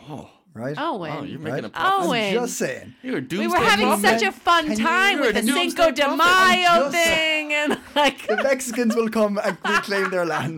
[0.09, 0.75] Oh, right.
[0.77, 1.11] Owen.
[1.11, 1.65] Oh, you're making right.
[1.65, 2.07] a prophecy.
[2.07, 2.27] Owen.
[2.27, 2.95] I'm just saying.
[3.03, 4.19] You're a we were having prophet.
[4.19, 6.17] such a fun Can time You're with the doomsday Cinco de prophet.
[6.17, 10.55] Mayo thing and like The Mexicans will come and reclaim their land.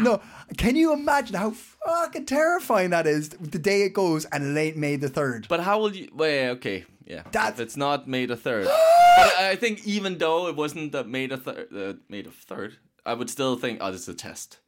[0.00, 0.20] No,
[0.56, 3.30] can you imagine how fucking terrifying that is?
[3.30, 5.46] The day it goes and it ain't May the third.
[5.48, 6.08] But how will you?
[6.14, 7.22] Well, yeah, okay, yeah.
[7.32, 8.64] That's- if it's not made a third.
[9.16, 12.76] but I think even though it wasn't uh, made a third, uh, made a third,
[13.06, 14.58] I would still think, oh, this is a test.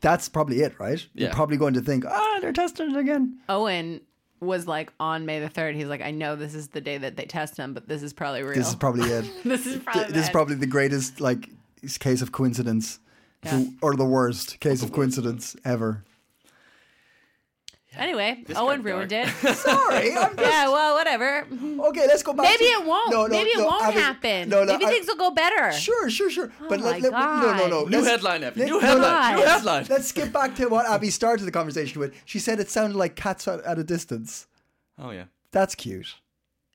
[0.00, 1.04] That's probably it, right?
[1.14, 1.34] You're Yeah.
[1.34, 3.38] probably going to think, ah, they're testing it again.
[3.48, 4.00] Owen
[4.40, 5.74] was like on May the 3rd.
[5.76, 8.12] He's like, I know this is the day that they test him, but this is
[8.12, 8.54] probably real.
[8.54, 9.24] This is probably it.
[9.44, 11.50] this is probably this is probably the greatest like
[12.00, 12.98] case of coincidence,
[13.42, 16.04] The- or the worst case of coincidence ever.
[17.96, 19.28] Anyway, This Owen got ruined dark.
[19.44, 19.54] it.
[19.56, 21.46] Sorry, I'm just, yeah, well, whatever.
[21.88, 22.06] okay.
[22.06, 22.44] Let's go back.
[22.46, 23.10] Maybe to- it won't.
[23.12, 24.48] No, no, Maybe it no, won't Abby, happen.
[24.48, 25.72] No, no, Maybe I- things will go better.
[25.72, 26.50] Sure, sure, sure.
[26.60, 27.18] Oh but my let, let, no,
[27.52, 27.80] no, no.
[27.82, 27.90] God.
[27.90, 28.60] New Let's- headline, Abby.
[28.60, 29.36] let- New no, no, headline.
[29.36, 29.86] New headline.
[29.88, 32.14] Let's skip back to what Abby started the conversation with.
[32.24, 34.46] She said it sounded like cats at, at a distance.
[34.98, 35.24] Oh yeah.
[35.52, 36.16] That's cute.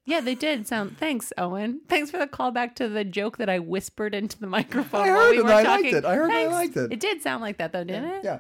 [0.05, 0.97] Yeah, they did sound.
[0.97, 1.82] Thanks, Owen.
[1.88, 5.01] Thanks for the callback to the joke that I whispered into the microphone.
[5.01, 5.95] I while heard we it, were I liked talking.
[5.97, 6.05] it.
[6.05, 6.53] I heard it, I Thanks.
[6.53, 6.93] liked it.
[6.93, 8.23] It did sound like that, though, didn't it?
[8.23, 8.39] Yeah.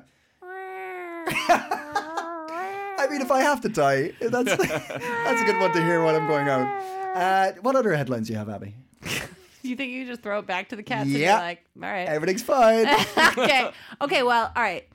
[3.09, 6.15] I mean, if I have to die, that's that's a good one to hear while
[6.15, 6.67] I'm going out.
[7.15, 8.75] Uh, what other headlines do you have, Abby?
[9.63, 11.33] you think you just throw it back to the cats Yeah.
[11.33, 12.07] and be like, all right.
[12.07, 12.87] Everything's fine.
[13.37, 13.71] okay.
[14.01, 14.21] Okay.
[14.23, 14.87] Well, all right.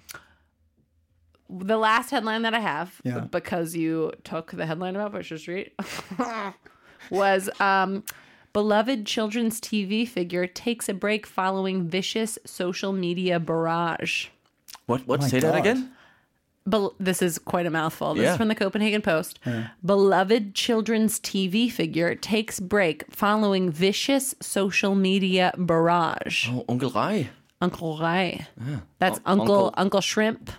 [1.50, 3.20] The last headline that I have, Yeah.
[3.20, 5.72] because you took the headline about Pusher Street,
[7.11, 8.03] was um,
[8.53, 14.29] beloved children's TV figure takes a break following vicious social media barrage.
[14.87, 15.07] What?
[15.07, 15.20] What?
[15.20, 15.59] My Say that God.
[15.61, 15.92] again.
[16.66, 18.14] Bel- this is quite a mouthful.
[18.14, 18.33] This Yeah.
[18.33, 19.38] is from the Copenhagen Post.
[19.85, 26.48] Beloved children's TV figure takes break following vicious social media barrage.
[26.50, 27.29] Oh, Uncle Rai.
[27.61, 28.46] Uncle Rai.
[28.98, 29.74] That's Un- Uncle Uncle.
[29.77, 30.50] Uncle Shrimp.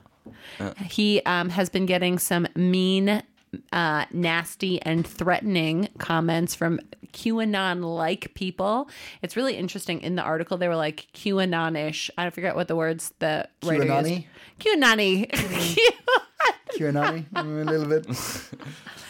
[0.85, 3.23] He um, has been getting some mean,
[3.71, 6.79] uh, nasty, and threatening comments from
[7.13, 8.89] QAnon-like people.
[9.21, 10.01] It's really interesting.
[10.01, 12.11] In the article, they were like QAnon-ish.
[12.17, 14.27] I don't forget what the words the writer used.
[14.59, 15.27] QAnon-y?
[15.29, 15.91] QAnon-y.
[16.75, 18.05] QAnon, mm, a little bit.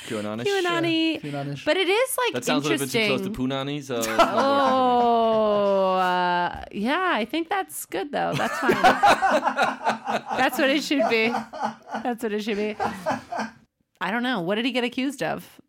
[0.08, 0.43] QAnon.
[0.45, 1.19] QAnon-y.
[1.21, 1.65] QAnon-ish.
[1.65, 3.97] But it is like That sounds a little bit too close to Punani, so.
[3.97, 4.39] it's not working.
[4.39, 7.12] Oh, uh, yeah.
[7.13, 8.34] I think that's good though.
[8.36, 8.71] That's fine.
[10.38, 11.29] that's what it should be.
[12.03, 12.75] That's what it should be.
[14.01, 14.41] I don't know.
[14.41, 15.60] What did he get accused of?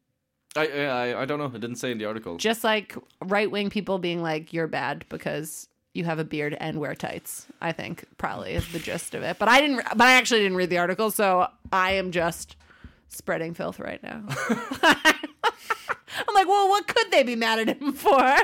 [0.57, 1.47] I, I I don't know.
[1.47, 2.37] It didn't say in the article.
[2.37, 6.79] Just like right wing people being like, "You're bad because you have a beard and
[6.79, 7.47] wear tights.
[7.61, 9.39] I think probably is the gist of it.
[9.39, 9.77] But I didn't.
[9.77, 12.57] But I actually didn't read the article, so I am just
[13.09, 14.25] spreading filth right now.
[16.19, 18.37] I'm like, well, what could they be mad at him for?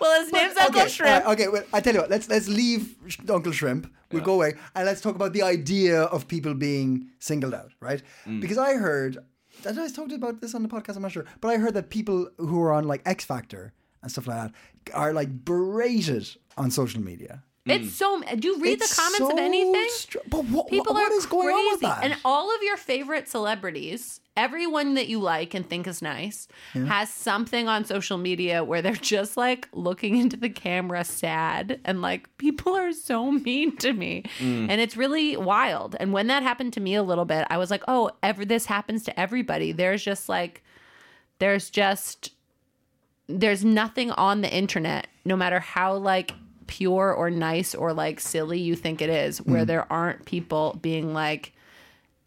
[0.00, 1.26] Well, his name's Uncle okay, Shrimp.
[1.26, 2.10] uh, okay, well, I tell you what.
[2.10, 3.92] Let's let's leave Sh- Uncle Shrimp.
[4.10, 8.02] We'll go away and let's talk about the idea of people being singled out, right?
[8.40, 9.18] Because I heard,
[9.62, 10.96] did I talked about this on the podcast?
[10.96, 14.10] I'm not sure, but I heard that people who are on like X Factor and
[14.10, 14.52] stuff like that
[14.94, 17.42] are like berated on social media.
[17.64, 17.90] It's mm.
[17.90, 18.22] so.
[18.36, 19.88] Do you read It's the comments of anything?
[19.90, 21.94] str- but what, People what are is going on with crazy.
[21.94, 22.04] that?
[22.04, 27.08] And all of your favorite celebrities, everyone that you like and think is nice, has
[27.08, 32.36] something on social media where they're just like looking into the camera sad and like
[32.36, 34.24] people are so mean to me.
[34.38, 34.68] Mm.
[34.68, 35.94] And it's really wild.
[36.00, 38.66] And when that happened to me a little bit, I was like, "Oh, ever this
[38.66, 40.64] happens to everybody." There's just like
[41.38, 42.32] there's just
[43.28, 46.34] there's nothing on the internet no matter how like
[46.66, 51.12] pure or nice or like silly you think it is where there aren't people being
[51.12, 51.52] like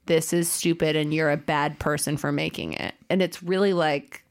[0.06, 2.94] this is stupid and you're a bad person for making it.
[3.10, 4.24] And it's really like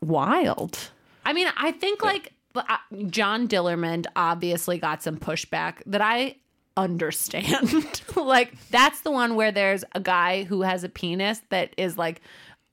[0.00, 0.90] wild.
[1.24, 6.36] I mean i think like uh, John Dillermand obviously got some pushback that i
[6.76, 8.02] understand.
[8.16, 12.20] Like that's the one where there's a guy who has a penis that is like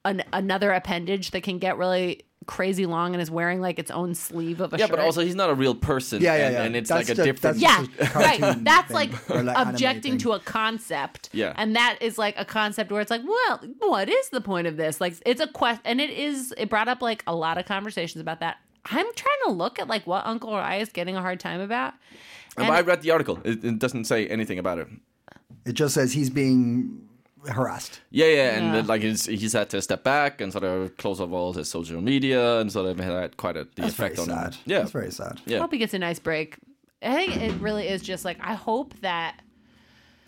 [0.06, 4.16] an, another appendage that can get really crazy long and is wearing like its own
[4.16, 4.80] sleeve of a shirt.
[4.80, 4.96] Yeah, shirt.
[4.98, 6.22] but also he's not a real person.
[6.22, 6.64] Yeah, yeah, and, yeah.
[6.64, 7.60] and it's That's like a the- different.
[7.60, 8.64] that's- yeah, right.
[8.64, 11.30] That's thing, like like objecting to a concept.
[11.32, 11.54] Yeah.
[11.58, 14.78] and that is like a concept where it's like, well, what is the point of
[14.78, 15.00] this?
[15.00, 16.54] Like, it's a quest, and it is.
[16.58, 18.58] It brought up like a lot of conversations about that.
[18.86, 21.94] I'm trying to look at like what Uncle Rai is getting a hard time about.
[22.58, 23.40] And And- I read the article.
[23.44, 24.88] It, it doesn't say anything about it.
[25.66, 27.08] it just says he's being
[27.48, 28.02] harassed.
[28.12, 28.82] Yeah, yeah, and Yeah.
[28.82, 32.02] like he's he's had to step back and sort of close off all his social
[32.02, 34.54] media and sort of had quite a the That's very effect on sad.
[34.56, 34.62] him.
[34.66, 35.40] Yeah, that's very sad.
[35.48, 35.60] I yeah.
[35.60, 36.58] hope he gets a nice break.
[37.02, 39.40] I think it really is just like I hope that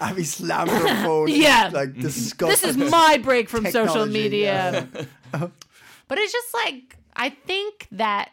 [0.00, 1.28] Abby slammed her phone.
[1.32, 1.70] Yeah.
[1.72, 2.70] like this disgusting.
[2.70, 4.88] is my break from social Technology, media.
[5.32, 8.30] but it's just like I think that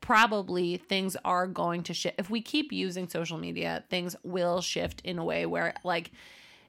[0.00, 5.02] probably things are going to shift if we keep using social media things will shift
[5.04, 6.10] in a way where like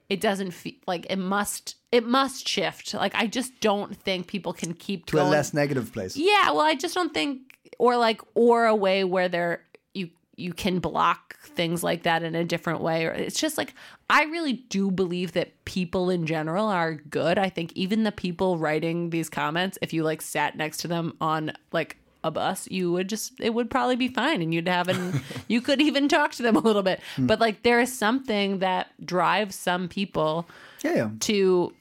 [0.10, 4.54] it doesn't feel like it must it must shift like i just don't think people
[4.54, 6.18] can keep to a less negative place.
[6.18, 7.42] yeah well i just don't think
[7.78, 12.36] or like or a way where there you you can block things like that in
[12.36, 13.74] a different way or it's just like
[14.10, 18.58] i really do believe that people in general are good i think even the people
[18.58, 22.92] writing these comments if you like sat next to them on like a bus you
[22.92, 26.32] would just it would probably be fine and you'd have an you could even talk
[26.32, 27.26] to them a little bit hmm.
[27.28, 30.46] but like there is something that drives some people
[30.84, 31.10] Yeah, yeah.
[31.22, 31.74] to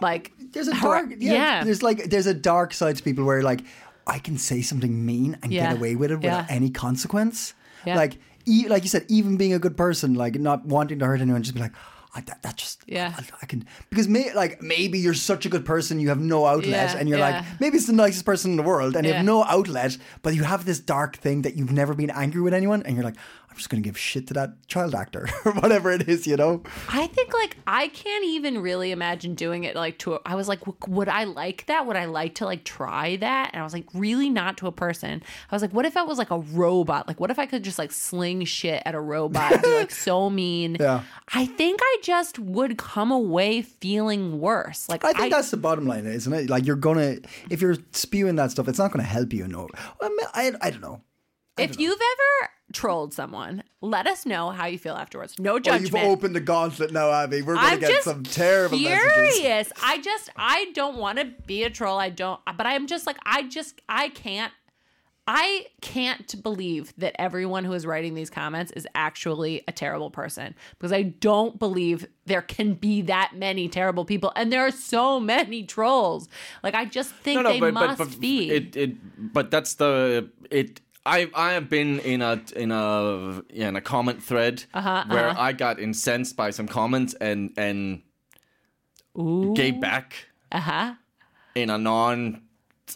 [0.00, 1.64] like There's a dark, yeah, yeah.
[1.64, 3.62] There's like there's a dark side to people where like
[4.06, 5.68] I can say something mean and Yeah.
[5.70, 7.54] get away with it without any consequence.
[7.86, 11.20] Like, e- like you said, even being a good person, like not wanting to hurt
[11.20, 11.72] anyone, just be like,
[12.16, 13.12] I, that, that just Yeah.
[13.18, 16.46] I, I can because may, like maybe you're such a good person, you have no
[16.46, 17.30] outlet, Yeah, and you're yeah.
[17.30, 20.34] like maybe it's the nicest person in the world, and you have no outlet, but
[20.34, 23.16] you have this dark thing that you've never been angry with anyone, and you're like,
[23.56, 26.62] I'm just gonna give shit to that child actor or whatever it is, you know.
[26.90, 30.16] I think like I can't even really imagine doing it like to.
[30.16, 31.86] A, I was like, w- would I like that?
[31.86, 33.52] Would I like to like try that?
[33.54, 35.22] And I was like, really not to a person.
[35.50, 37.08] I was like, what if I was like a robot?
[37.08, 39.90] Like, what if I could just like sling shit at a robot and be like
[40.06, 40.76] so mean?
[40.78, 41.04] Yeah.
[41.32, 44.86] I think I just would come away feeling worse.
[44.86, 46.50] Like I think that's the bottom line, isn't it?
[46.50, 47.16] Like you're gonna,
[47.48, 49.48] if you're spewing that stuff, it's not gonna help you.
[49.48, 49.66] No,
[50.02, 51.00] I, mean, I, I don't know.
[51.56, 55.38] if you've ever trolled someone, let us know how you feel afterwards.
[55.38, 55.92] No oh, Well, judgment.
[55.92, 57.42] you've opened the gauntlet now, Abby.
[57.42, 59.38] We're gonna get just some terrible messages.
[59.38, 59.72] curious.
[59.82, 61.98] I just I don't want to be a troll.
[61.98, 62.40] I don't.
[62.56, 64.52] But I'm just like I just I can't.
[65.28, 70.54] I can't believe that everyone who is writing these comments is actually a terrible person
[70.78, 75.18] because I don't believe there can be that many terrible people and there are so
[75.18, 76.28] many trolls.
[76.62, 78.50] Like I just think no, no, they must be.
[78.52, 80.80] It, it, but that's the it.
[81.06, 85.52] I I have been in a in a in a comment thread Uh-huh, where I
[85.52, 88.02] got incensed by some comments and and
[89.54, 90.94] gave back uh huh.
[91.54, 92.42] in a non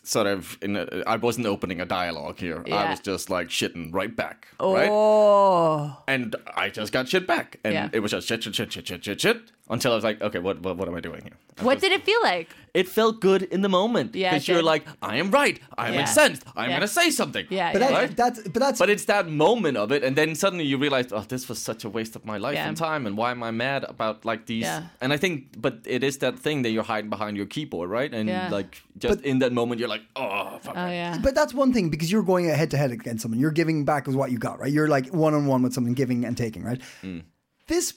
[0.04, 2.62] sort of in a, I wasn't opening a dialogue here.
[2.70, 4.88] I was just like shitting right back, right?
[4.90, 5.96] Oh.
[6.06, 7.88] And I just got shit back, and Yeah.
[7.92, 10.38] it was just shit, shit, shit, shit, shit, shit, shit until I was like, okay,
[10.40, 11.36] what what, what am I doing here?
[11.58, 12.48] I What was- did it feel like?
[12.72, 14.64] it felt good in the moment Yeah, because you're did.
[14.74, 16.02] like, I am right, I'm Yeah.
[16.02, 16.76] incensed, I'm Yeah.
[16.76, 17.44] gonna say something.
[17.50, 17.88] Yeah, But yeah.
[17.88, 18.16] that, Right?
[18.16, 21.24] that's but that's But it's that moment of it, and then suddenly you realize, oh,
[21.34, 22.68] this was such a waste of my life Yeah.
[22.68, 24.62] and time, and why am I mad about like these?
[24.70, 24.84] Yeah.
[25.02, 28.12] And I think, but it is that thing that you're hiding behind your keyboard, right?
[28.18, 28.48] And Yeah.
[28.58, 30.74] like just in that moment, you're like, oh, fuck.
[30.76, 31.18] Oh yeah.
[31.26, 33.40] But that's one thing because you're going head to head against someone.
[33.40, 34.72] You're giving back with what you got, right?
[34.72, 36.80] You're like one on one with someone, giving and taking, right?
[37.02, 37.22] Mm.
[37.66, 37.94] This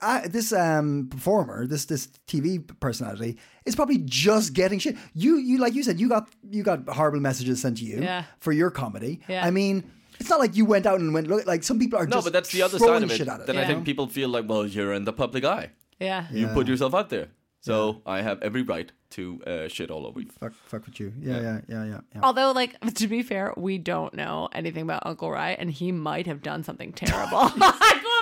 [0.00, 4.96] uh, this um, performer, this this TV personality, is probably just getting shit.
[5.14, 8.24] You you like you said, you got you got horrible messages sent to you Yeah.
[8.40, 9.20] for your comedy.
[9.28, 9.44] Yeah.
[9.46, 9.84] I mean.
[10.20, 12.26] It's not like you went out and went look like some people are No, just
[12.26, 13.16] but that's the other side of it.
[13.16, 13.46] shit it.
[13.46, 15.70] Then I think people feel like, well, you're in the public eye.
[15.98, 16.26] yeah.
[16.30, 20.20] You put yourself out there, so I have every right to uh, shit all over
[20.20, 20.28] you.
[20.38, 21.12] fuck fuck with you.
[21.18, 22.00] Yeah, yeah, yeah, yeah.
[22.14, 22.20] yeah.
[22.22, 26.28] Although, like, to be fair, we don't know anything about Uncle Ry, and he might
[26.28, 27.50] have done something terrible.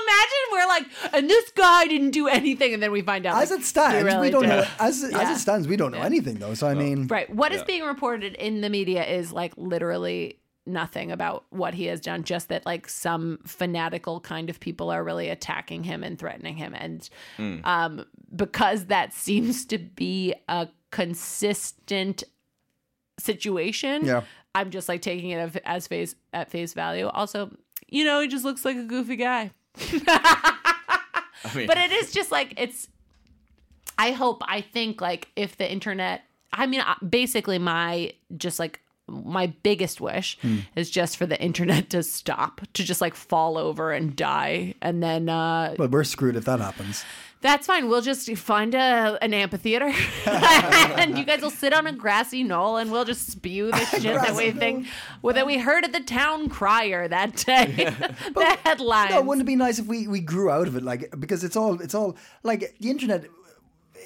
[0.53, 3.27] like, well, imagine we're like, and this guy didn't do anything, and then we find
[3.27, 3.41] out.
[3.43, 4.49] As like, it stands, really we don't did.
[4.49, 4.65] know.
[4.79, 6.55] As as it stands, we don't know anything though.
[6.55, 7.29] So I mean, Right.
[7.35, 7.65] What is Yeah.
[7.67, 12.49] being reported in the media is like literally nothing about what he has done, just
[12.49, 16.73] that like some fanatical kind of people are really attacking him and threatening him.
[16.75, 17.09] And
[17.65, 22.23] um, because that seems to be a consistent
[23.19, 24.23] situation, Yeah.
[24.55, 27.07] I'm just like taking it as face at face value.
[27.09, 27.51] Also,
[27.89, 29.51] you know, he just looks like a goofy guy.
[30.07, 32.89] I mean, but it is just like it's
[33.99, 39.49] i hope i think like if the internet i mean basically my just like my
[39.63, 40.39] biggest wish
[40.77, 45.03] is just for the internet to stop to just like fall over and die and
[45.03, 47.05] then uh but we're screwed if that happens.
[47.43, 47.89] That's fine.
[47.89, 49.93] We'll just find a an amphitheater.
[51.03, 54.03] And you guys will sit on a grassy knoll and we'll just spew the shit
[54.03, 54.87] that we think
[55.21, 57.93] well, that we heard at the town crier that day.
[58.35, 60.83] The headlines No, wouldn't it be nice if we, we grew out of it?
[60.83, 63.27] Like because it's all it's all like the internet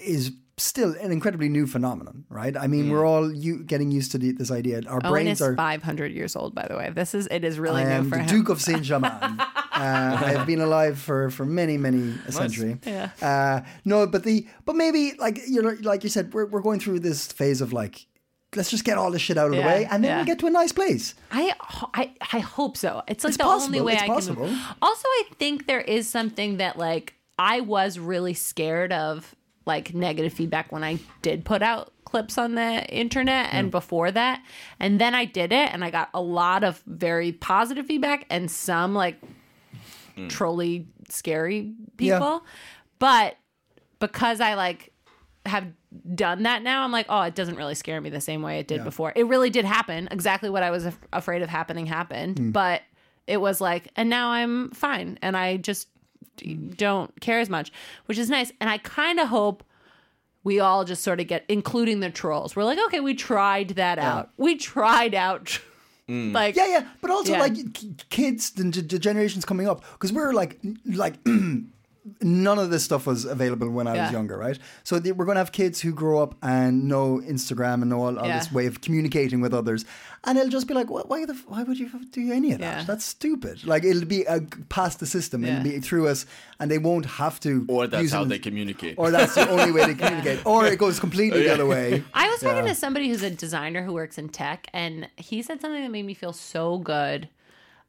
[0.03, 2.57] is still an incredibly new phenomenon, right?
[2.57, 4.81] I mean, we're all you getting used to the, this idea.
[4.87, 5.57] Our Owen brains is are.
[5.57, 6.91] 500 years old, by the way.
[6.91, 8.29] This is it is really I new for the him.
[8.29, 9.11] Duke of Saint Germain.
[9.13, 9.39] uh,
[9.73, 12.79] I have been alive for, for many many a century.
[12.87, 13.11] Yeah.
[13.21, 16.81] Uh, no, but the but maybe like you know like you said, we're we're going
[16.81, 18.07] through this phase of like.
[18.55, 20.21] Let's just get all this shit out of the way, and then yeah.
[20.21, 21.15] we get to a nice place.
[21.31, 21.53] I,
[21.93, 23.03] I I hope so.
[23.07, 24.47] It's like It's the only possible, way it's I possible.
[24.47, 24.75] can.
[24.81, 29.35] Also, I think there is something that like I was really scared of
[29.67, 34.41] like negative feedback when I did put out clips on the internet and before that.
[34.79, 38.49] And then I did it and I got a lot of very positive feedback and
[38.51, 39.21] some like
[40.29, 42.19] trolly scary Yeah.
[42.19, 42.45] people.
[42.99, 43.37] But
[43.99, 44.93] because I like
[45.45, 45.67] have
[46.15, 48.69] done that now, I'm like, oh, it doesn't really scare me the same way it
[48.69, 49.13] did before.
[49.17, 50.09] It really did happen.
[50.11, 52.39] Exactly what I was af- afraid of happening happened.
[52.39, 52.51] Hmm.
[52.51, 52.83] But
[53.27, 55.19] it was like, and now I'm fine.
[55.23, 55.89] And I just
[56.39, 56.71] Mm-hmm.
[56.75, 57.73] don't care as much,
[58.07, 58.53] which is nice.
[58.61, 59.63] And I kind of hope
[60.45, 62.55] we all just sort of get, including the trolls.
[62.55, 64.31] We're like, okay, we tried that out.
[64.37, 65.59] We tried out.
[66.09, 66.33] Mm.
[66.33, 67.41] Like, Yeah, yeah, but also Yeah.
[67.41, 71.15] like kids, the, the generations coming up, because we're like, like
[72.21, 74.03] none of this stuff was available when I Yeah.
[74.05, 74.59] was younger, right?
[74.85, 78.03] So the, we're going to have kids who grow up and know Instagram and know
[78.05, 78.39] all, all Yeah.
[78.39, 79.85] this way of communicating with others,
[80.25, 82.79] and it'll just be like, why the, why would you do any of that?
[82.79, 82.85] Yeah.
[82.85, 83.67] That's stupid.
[83.67, 85.61] Like it'll be uh, past the system, Yeah.
[85.61, 86.27] it'll be through us,
[86.61, 87.65] and they won't have to.
[87.69, 88.95] or that's use how it- they communicate.
[88.99, 92.03] Or that's the only way they communicate, or it goes completely the other way.
[92.15, 92.73] I was talking Yeah.
[92.73, 96.05] to somebody who's a designer who works in tech, and he said something that made
[96.07, 97.29] me feel so good.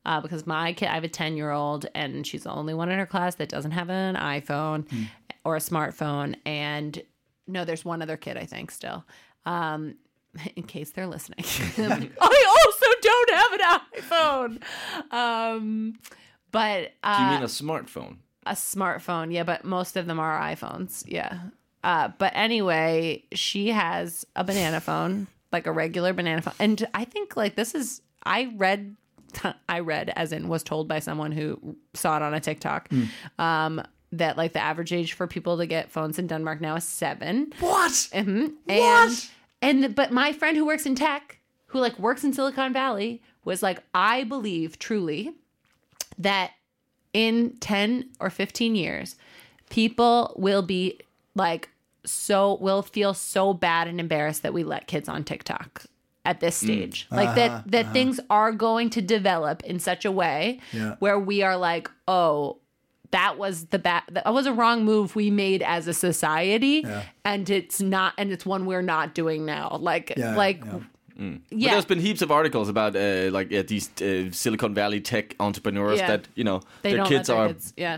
[0.08, 2.90] Uh, because my kid, I have a 10 year old, and she's the only one
[2.90, 4.88] in her class that doesn't have an iPhone
[5.44, 6.36] or a smartphone.
[6.46, 7.00] And
[7.46, 9.04] no, there's one other kid, I think, still.
[9.46, 9.96] Um,
[10.56, 11.40] in case they're listening,
[12.22, 14.62] I also don't have an
[15.12, 15.14] iPhone.
[15.14, 16.00] Um,
[16.52, 18.18] but uh, Do you mean a smartphone?
[18.46, 19.34] a smartphone.
[19.34, 21.04] Yeah, but most of them are iPhones.
[21.06, 21.38] Yeah.
[21.84, 26.54] Uh, but anyway, she has a banana phone, like a regular banana phone.
[26.60, 28.96] And I think like this is I read
[29.70, 32.90] I read as in was told by someone who saw it on a TikTok.
[33.40, 33.82] Um
[34.14, 37.52] that like the average age for people to get phones in Denmark now is 7.
[37.60, 37.92] What?
[37.92, 38.54] Mhm.
[38.66, 39.30] What?
[39.62, 43.22] And and but my friend who works in tech, who like works in Silicon Valley,
[43.44, 45.34] was like, I believe truly
[46.18, 46.52] that
[47.14, 49.16] in 10 or 15 years,
[49.70, 51.00] people will be
[51.36, 51.70] like
[52.06, 55.84] so will feel so bad and embarrassed that we let kids on TikTok
[56.32, 57.08] at this stage.
[57.10, 60.96] Like that that things are going to develop in such a way Yeah.
[61.04, 62.58] where we are like, "Oh,
[63.12, 66.86] that was the bad that was a wrong move we made as a society
[67.24, 70.80] and it's not and it's one we're not doing now." Like Yeah, like yeah.
[71.20, 71.72] But yeah.
[71.72, 76.00] there's been heaps of articles about uh, like uh, these uh, Silicon Valley tech entrepreneurs
[76.00, 76.08] Yeah.
[76.12, 77.98] that you know they their kids their are kids, yeah.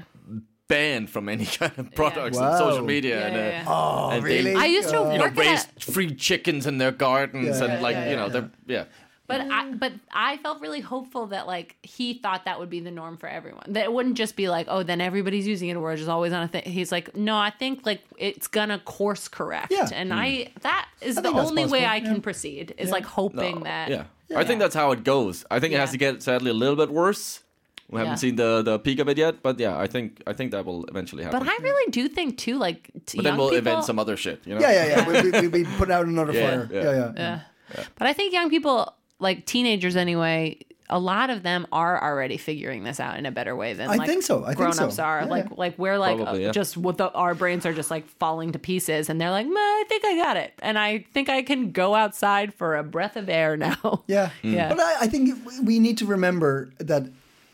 [0.70, 2.58] Banned from any kind of products on Wow.
[2.58, 3.20] social media.
[3.20, 3.66] Yeah, and, yeah, uh, yeah.
[3.68, 4.56] Oh, and they.
[4.56, 7.74] I used to you know, work at raise free chickens in their gardens Yeah, and
[7.74, 8.32] yeah, like yeah, you know yeah.
[8.32, 8.84] they're yeah.
[9.28, 12.90] But I but I felt really hopeful that like he thought that would be the
[12.90, 13.66] norm for everyone.
[13.68, 16.34] That it wouldn't just be like, oh, then everybody's using it or it's just always
[16.34, 16.64] on a thing.
[16.64, 19.72] He's like, no, I think like it's gonna course correct.
[19.72, 19.88] Yeah.
[19.94, 23.64] And I that is the think that's only way I can proceed is like hoping
[23.66, 24.06] that Yeah.
[24.36, 25.46] I think that's how it goes.
[25.52, 27.44] I think it has to get sadly a little bit worse.
[27.90, 30.52] We haven't seen the the peak of it yet, but yeah, I think I think
[30.52, 31.40] that will eventually happen.
[31.40, 34.16] But I really do think too, like t- but then we'll people, invent some other
[34.16, 34.62] shit, you know?
[34.62, 35.08] Yeah, yeah, yeah.
[35.08, 36.70] we, we, we'll be out another Yeah, fire.
[36.72, 36.84] yeah.
[36.84, 37.40] Yeah, yeah.
[37.76, 37.84] Yeah.
[37.98, 40.60] But I think young people, like teenagers anyway,
[40.90, 43.96] a lot of them are already figuring this out in a better way than I
[43.96, 44.44] like think so.
[44.44, 45.04] I think grown-ups so.
[45.04, 45.22] are.
[45.22, 45.56] Yeah, like yeah.
[45.56, 46.52] like we're like Probably, uh, yeah.
[46.52, 49.84] just what the, our brains are just like falling to pieces, and they're like, I
[49.88, 53.30] think I got it, and I think I can go outside for a breath of
[53.30, 54.04] air now.
[54.08, 54.32] Yeah.
[54.42, 54.70] Yeah.
[54.70, 57.04] But I, I think we need to remember that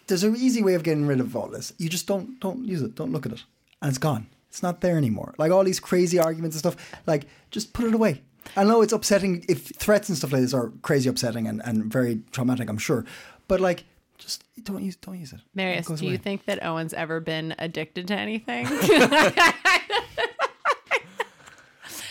[0.07, 1.73] there's an easy way of getting rid of all this.
[1.77, 2.95] You just don't don't use it.
[2.95, 3.43] Don't look at it.
[3.81, 4.27] And it's gone.
[4.49, 5.35] It's not there anymore.
[5.37, 8.21] Like all these crazy arguments and stuff, like just put it away.
[8.55, 11.91] I know it's upsetting if threats and stuff like this are crazy upsetting and, and
[11.91, 13.05] very traumatic, I'm sure.
[13.47, 13.83] But like
[14.17, 15.41] just don't use don't use it.
[15.53, 18.65] Marius, It do you think that Owen's ever been addicted to anything?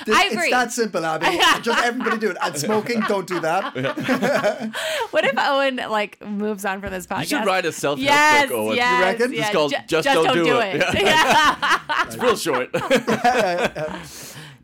[0.07, 0.43] This- I agree.
[0.45, 1.27] It's that simple, Abby.
[1.63, 2.37] just everybody do it.
[2.43, 3.75] And smoking, don't do that.
[5.11, 7.21] what if Owen like moves on from this podcast?
[7.21, 8.77] You should write a self-help yes, book, Owen.
[8.77, 9.33] Yes, You reckon?
[9.33, 10.77] Yeah, It's called ju- Just Don't Do it.
[10.77, 11.03] It.
[11.03, 11.81] Yeah.
[12.07, 12.71] It's real short.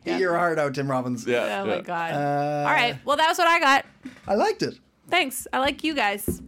[0.07, 1.27] Eat your heart out, Tim Robbins.
[1.27, 1.63] yeah.
[1.63, 2.15] Oh my god.
[2.15, 2.97] Uh, All right.
[3.05, 3.87] Well, that was what I got.
[4.27, 4.79] I liked it.
[5.09, 5.47] Thanks.
[5.53, 6.41] I like you guys.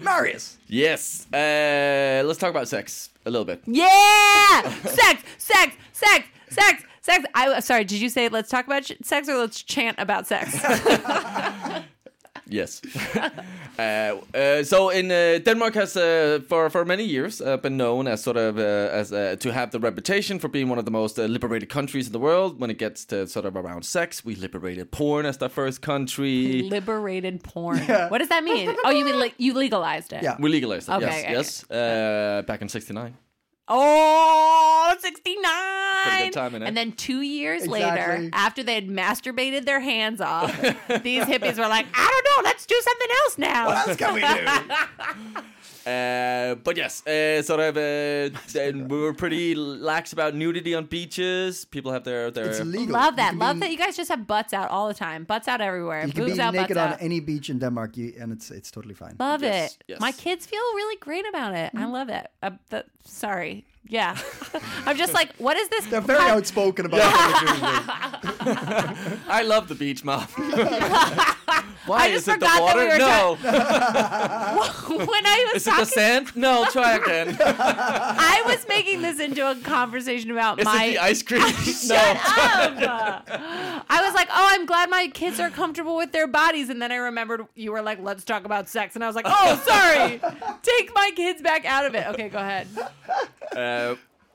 [0.00, 0.58] Marius.
[0.68, 1.26] Yes.
[1.32, 3.62] Uh, let's talk about sex a little bit.
[3.66, 4.70] Yeah.
[4.84, 5.22] sex.
[5.38, 5.74] Sex.
[5.92, 6.26] Sex.
[6.50, 6.84] Sex.
[7.00, 7.24] Sex.
[7.34, 7.84] I sorry.
[7.84, 10.56] Did you say let's talk about sh- sex or let's chant about sex?
[12.50, 12.80] Yes.
[13.78, 13.82] uh,
[14.34, 18.22] uh, so in uh, Denmark has uh, for for many years uh, been known as
[18.22, 21.18] sort of uh, as uh, to have the reputation for being one of the most
[21.18, 24.24] uh, liberated countries in the world when it gets to sort of around sex.
[24.24, 26.62] We liberated porn as the first country.
[26.78, 27.78] Liberated porn.
[28.08, 28.74] What does that mean?
[28.84, 30.22] Oh, you mean like you legalized it?
[30.22, 30.36] Yeah.
[30.38, 30.92] we legalized it.
[30.92, 31.70] Okay, yes, okay, yes.
[31.70, 33.14] Uh, back in '69.
[33.70, 36.24] Oh, 69.
[36.26, 36.66] Good timing, eh?
[36.66, 37.82] And then two years Exactly.
[37.82, 40.50] later, after they had masturbated their hands off,
[41.02, 43.66] these hippies were like, I don't know, let's do something else now.
[43.66, 45.42] What else can we do?
[45.88, 47.76] Uh, but yes, uh, sort of.
[47.76, 51.64] Uh, then we were pretty lax about nudity on beaches.
[51.64, 52.46] People have their their.
[52.50, 52.92] It's illegal.
[52.92, 53.36] Love that.
[53.36, 55.24] Love be- that you guys just have butts out all the time.
[55.24, 56.04] Butts out everywhere.
[56.06, 56.98] You can Boobs be out, naked on out.
[57.02, 59.16] any beach in Denmark, you, and it's it's totally fine.
[59.18, 59.84] Love Yes, it.
[59.88, 60.00] yes.
[60.00, 61.72] My kids feel really great about it.
[61.72, 61.84] Mm-hmm.
[61.84, 62.26] I love it.
[62.42, 63.64] Uh, the, sorry.
[63.88, 64.18] Yeah.
[64.86, 65.86] I'm just like, what is this?
[65.86, 69.18] They're very outspoken about what they're.
[69.28, 70.26] I love the beach, mom.
[71.86, 72.80] Why I just is it the forgot that water?
[72.80, 73.36] we were no.
[75.06, 76.36] when I was Is it the talking, sand?
[76.36, 76.66] No.
[76.70, 77.36] Try again.
[77.40, 81.40] I was making this into a conversation about Is my it the ice cream?
[81.40, 83.24] Shut up!
[83.88, 86.68] I was like, oh, I'm glad my kids are comfortable with their bodies.
[86.68, 88.94] And then I remembered you were like, let's talk about sex.
[88.94, 90.20] And I was like, oh, sorry.
[90.62, 92.06] Take my kids back out of it.
[92.08, 92.68] Okay, go ahead.
[93.56, 93.77] Uh,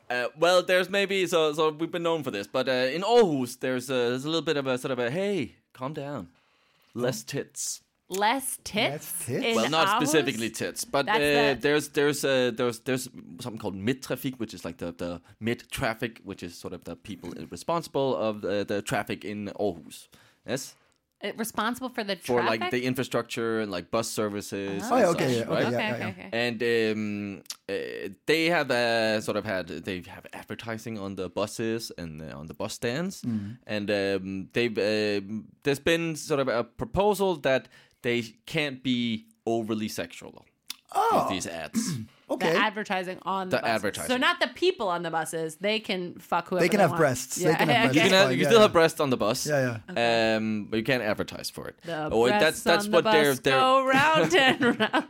[0.10, 3.60] uh, well, there's maybe so so we've been known for this, but uh, in Aarhus
[3.60, 6.30] there's a, there's a little bit of a sort of a hey, calm down,
[6.94, 7.82] less tits.
[8.10, 8.92] Less tits.
[8.92, 9.46] Less tits?
[9.48, 9.96] in well, not Aarhus?
[10.02, 14.64] specifically tits, but uh, the- there's there's uh, there's there's something called Midttrafik, which is
[14.66, 18.82] like the the mid traffic, which is sort of the people responsible of the, the
[18.82, 20.08] traffic in Aarhus.
[20.46, 20.83] Yes, Uh,
[21.38, 22.62] Responsible for the for traffic?
[22.62, 24.84] like the infrastructure and like bus services.
[24.92, 25.66] Oh, and okay, such, yeah, right?
[25.66, 26.26] okay, okay, yeah, okay, yeah.
[26.28, 26.30] okay.
[26.34, 26.64] and
[26.98, 32.22] um, uh, they have uh, sort of had they have advertising on the buses and
[32.22, 33.58] uh, on the bus stands, Mm.
[33.68, 35.22] and um, they've uh,
[35.64, 37.68] there's been sort of a proposal that
[38.02, 40.46] they can't be overly sexual
[41.14, 41.80] with these ads.
[42.30, 42.52] Okay.
[42.52, 43.76] The advertising on the, The buses.
[43.76, 44.08] advertising.
[44.10, 45.58] So not the people on the buses.
[45.58, 47.00] They can fuck whoever They can have want.
[47.00, 47.36] breasts.
[47.36, 47.96] They can have breasts.
[47.96, 48.62] You can, have, you yeah, still yeah.
[48.64, 50.36] have breasts on the bus, Yeah, yeah.
[50.38, 51.76] Um, but you can't advertise for it.
[51.84, 53.60] The Oh, breasts that's that's on what the they're bus they're.
[53.60, 55.06] go round and round.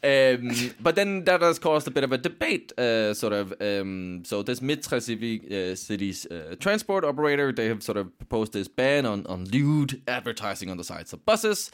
[0.00, 0.50] Um,
[0.80, 3.52] but then that has caused a bit of a debate, uh, sort of.
[3.60, 8.68] Um, so this Midttrafik uh, City's uh, transport operator, they have sort of proposed this
[8.68, 11.70] ban on, on lewd advertising on the sides of buses.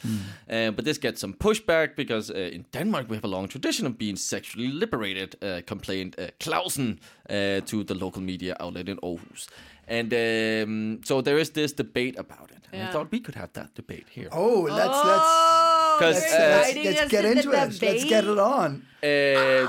[0.49, 3.85] Uh, but this gets some pushback because uh, in Denmark we have a long tradition
[3.85, 6.99] of being sexually liberated, uh, complained uh, Clausen
[7.29, 9.47] uh, to the local media outlet in Aarhus.
[9.87, 12.67] And um, so there is this debate about it.
[12.73, 14.29] And I thought we could have that debate here.
[14.31, 17.81] Oh, let's let's Oh, 'Cause, let's, uh, let's, let's us get into it.
[17.81, 18.85] Let's get it on.
[19.03, 19.67] Uh,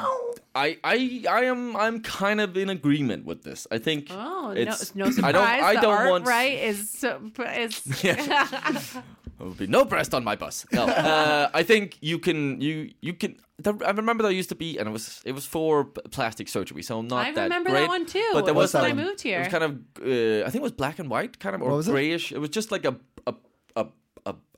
[0.54, 3.66] I, I, I am, I'm kind of in agreement with this.
[3.70, 4.94] I think Oh, it's.
[4.94, 5.28] no, no surprise.
[5.28, 6.26] I don't, I the don't art want.
[6.26, 7.20] right is so,
[7.54, 7.82] is
[9.38, 10.64] There will be no breast on my bus.
[10.72, 12.58] No, uh, I think you can.
[12.62, 13.36] You you can.
[13.58, 16.82] The, I remember there used to be, and it was it was for plastic surgery,
[16.82, 17.80] so not I that remember great.
[17.82, 18.26] that one too.
[18.32, 19.04] But there was was when I one?
[19.04, 19.38] moved It here.
[19.40, 21.76] was kind of, uh, I think it was black and white, kind of, or What
[21.76, 21.92] was it?
[21.92, 22.32] grayish.
[22.32, 22.38] It?
[22.38, 22.96] was just like a
[23.26, 23.34] a
[23.76, 23.86] a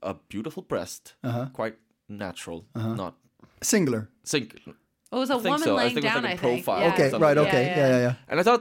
[0.02, 1.46] a, a beautiful breast, Uh-huh.
[1.52, 1.76] quite
[2.08, 3.14] natural, not
[3.62, 4.08] Singular.
[4.24, 4.54] sink.
[4.66, 4.74] it
[5.16, 5.74] was a think woman so.
[5.74, 6.22] I laying think it was down.
[6.22, 6.64] like a I think.
[6.64, 6.92] profile Yeah.
[6.94, 7.38] Okay, right.
[7.38, 8.14] Okay, yeah, yeah, yeah.
[8.28, 8.60] And I thought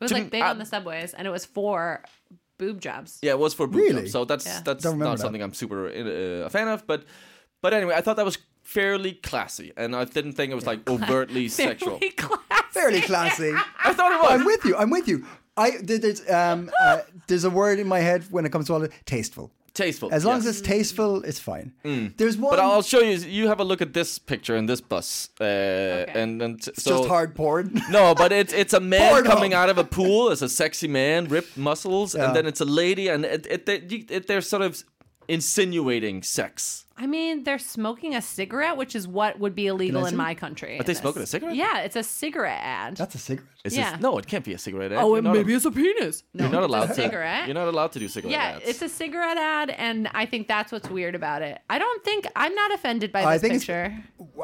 [0.00, 2.02] It was like big I- on the subways, and it was for
[2.58, 3.18] boob jobs.
[3.22, 4.00] Yeah, it was for boob Really?
[4.02, 4.60] jobs, So that's Yeah.
[4.64, 5.18] that's Don't that.
[5.18, 6.86] something I'm super uh, a fan of.
[6.86, 7.04] But
[7.62, 10.88] but anyway, I thought that was fairly classy, and I didn't think it was like
[10.88, 11.98] overtly sexual.
[12.16, 12.42] Classy.
[12.70, 13.52] Fairly classy.
[13.84, 14.30] I thought it was.
[14.40, 14.76] I'm with you.
[14.76, 15.24] I'm with you.
[15.56, 18.82] I there's um uh, there's a word in my head when it comes to all
[18.82, 18.92] of it.
[19.06, 19.50] Tasteful.
[19.74, 20.08] Tasteful.
[20.12, 20.44] As long yes.
[20.44, 20.48] Mm.
[20.50, 21.72] as it's tasteful, it's fine.
[22.16, 22.50] There's one.
[22.52, 23.16] But I'll show you.
[23.16, 26.84] You have a look at this picture in this bus, uh, and and t- it's
[26.84, 27.80] so just hard porn.
[27.90, 29.26] No, but it's it's a man Pornhub.
[29.26, 32.26] coming out of a pool as a sexy man, ripped muscles, Yeah.
[32.26, 34.82] and then it's a lady, and it, it, they- you- it, they're sort of
[35.28, 36.84] insinuating sex.
[36.96, 40.78] I mean, they're smoking a cigarette, which is what would be illegal in my country.
[40.78, 41.56] Are they smoking a cigarette?
[41.56, 42.96] Yeah, it's a cigarette ad.
[42.96, 43.50] That's a cigarette.
[43.64, 43.92] Is Yeah.
[43.92, 44.92] this, no, it can't be a cigarette.
[44.92, 44.98] ad.
[45.02, 46.22] oh, and maybe a, it's a penis.
[46.34, 46.94] No, you're not it's allowed a to.
[46.94, 47.46] cigarette.
[47.48, 48.68] You're not allowed to do cigarette yeah, ads.
[48.68, 51.58] it's a cigarette ad, and I think that's what's weird about it.
[51.68, 53.92] I don't think I'm not offended by this I think picture.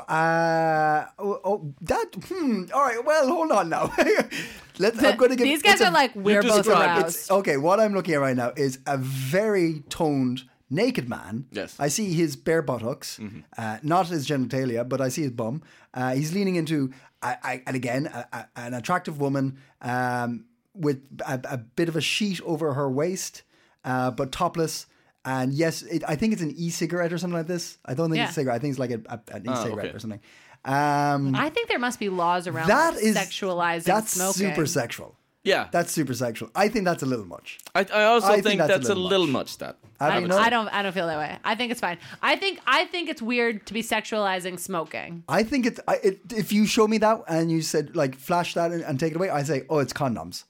[0.09, 2.07] Uh, oh, oh, that.
[2.29, 2.65] Hmm.
[2.75, 3.05] All right.
[3.05, 3.93] Well, hold on now.
[4.79, 5.01] Let's.
[5.03, 5.45] I'm going to give.
[5.45, 7.31] These guys it's a- are like we're both aroused.
[7.31, 11.47] Okay, what I'm looking at right now is a very toned naked man.
[11.51, 11.77] Yes.
[11.79, 13.19] I see his bare buttocks,
[13.59, 15.63] uh, not his genitalia, but I see his bum.
[15.93, 16.93] Uh, he's leaning into,
[17.23, 20.45] I, I, and again, a, a, an attractive woman um,
[20.75, 23.43] with a, a bit of a sheet over her waist,
[23.85, 24.87] uh, but topless.
[25.25, 27.77] And yes, it, I think it's an e-cigarette or something like this.
[27.85, 28.25] I don't think Yeah.
[28.25, 28.57] it's a cigarette.
[28.57, 29.97] I think it's like a, a, an e-cigarette okay.
[29.97, 30.21] or something.
[30.65, 34.51] Um, I think there must be laws around that like, is sexualizing That's smoking.
[34.55, 35.17] super sexual.
[35.45, 35.69] Yeah.
[35.73, 36.51] That's super sexual.
[36.55, 37.59] I think that's a little much.
[37.75, 39.53] I, I also I think, think that's, that's a a little little much.
[39.53, 39.59] much.
[39.59, 40.39] That I I, don't know.
[40.39, 40.69] I don't.
[40.69, 41.39] I don't feel that way.
[41.45, 41.99] I think it's fine.
[42.23, 42.61] I think.
[42.67, 45.25] I think it's weird to be sexualizing smoking.
[45.29, 48.55] I think it's I, it, if you show me that and you said like flash
[48.55, 50.45] that and, and take it away, I say, oh, it's condoms.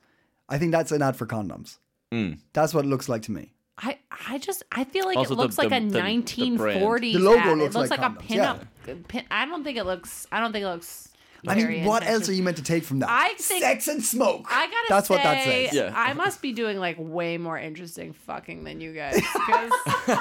[0.49, 1.79] I think that's an ad for condoms.
[2.13, 2.39] Mm.
[2.53, 3.53] That's what it looks like to me.
[3.79, 3.99] I.
[4.29, 4.63] I just.
[4.73, 7.13] I feel like Also it the- looks like the- a the- the 1940s.
[7.13, 7.59] The logo ad.
[7.59, 9.09] looks it looks like like, condoms, a pinup.
[9.09, 10.27] Pin, I don't think it looks.
[10.33, 11.10] I don't think it looks.
[11.47, 13.09] I mean, what else are you meant to take from that?
[13.11, 14.47] I think- sex and smoke.
[14.51, 15.73] I gotta That's say, what that says.
[15.73, 15.93] Yeah.
[15.95, 19.21] I must be doing like way more interesting fucking than you guys.
[19.21, 19.71] 'cause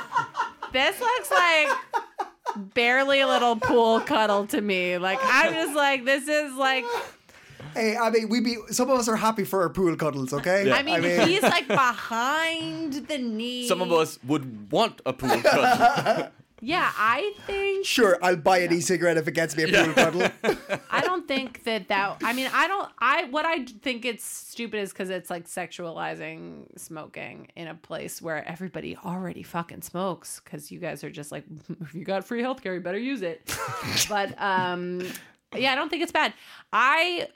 [0.74, 1.68] this looks like
[2.74, 4.98] barely a little pool cuddle to me.
[4.98, 6.86] Like I'm just like this is like
[7.76, 10.72] Hey, I mean, we be some of us are happy for our pool cuddles, okay?
[10.72, 13.68] I mean, he's like behind the knee.
[13.68, 16.32] some of us would want a pool cuddle.
[16.62, 20.28] Yeah, I think sure, I'll buy an e-cigarette if it gets me a pool cuddle.
[20.92, 22.18] I don't think that that.
[22.24, 22.90] I mean, I don't.
[23.00, 28.22] I what I think it's stupid is because it's like sexualizing smoking in a place
[28.22, 30.42] where everybody already fucking smokes.
[30.44, 31.46] Because you guys are just like,
[31.82, 33.56] if you got free healthcare, you better use it.
[34.10, 35.02] but um,
[35.56, 36.34] yeah, I don't think it's bad.
[36.74, 37.30] I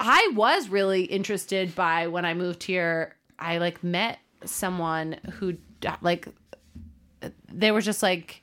[0.00, 3.14] I was really interested by when I moved here.
[3.38, 5.56] I like met someone who
[6.00, 6.28] like
[7.58, 8.42] they were just like,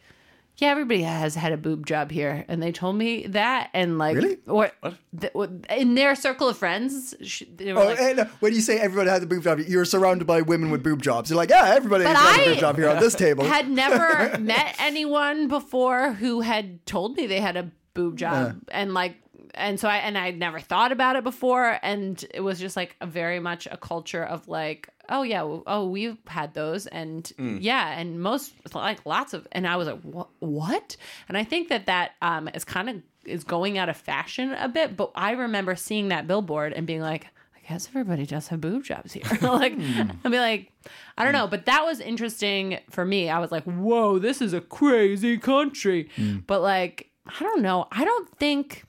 [0.57, 4.16] yeah, everybody has had a boob job here, and they told me that, and like,
[4.16, 4.38] Really?
[4.47, 4.72] or
[5.20, 5.34] th-
[5.76, 8.78] in their circle of friends, sh- they were Oh, like, and uh, when you say
[8.80, 11.32] everybody has a boob job, you're surrounded by women with boob jobs.
[11.32, 13.43] You're like, yeah, everybody has a boob job here on this table.
[13.45, 18.57] I had never met anyone before who had told me they had a boob job
[18.70, 19.16] and like
[19.55, 22.95] and so I and I'd never thought about it before and it was just like
[23.01, 27.57] a very much a culture of like oh yeah oh we've had those and mm.
[27.61, 30.95] yeah and most like lots of and I was like what what
[31.27, 34.67] and I think that that um is kind of is going out of fashion a
[34.67, 38.59] bit but I remember seeing that billboard and being like I guess everybody does have
[38.59, 39.23] boob jobs here.
[39.41, 40.01] like, hmm.
[40.25, 40.73] I'd be like,
[41.17, 41.39] I don't hmm.
[41.39, 43.29] know, but that was interesting for me.
[43.29, 46.09] I was like, whoa, this is a crazy country.
[46.17, 46.39] Hmm.
[46.45, 47.87] But like, I don't know.
[47.91, 48.83] I don't think.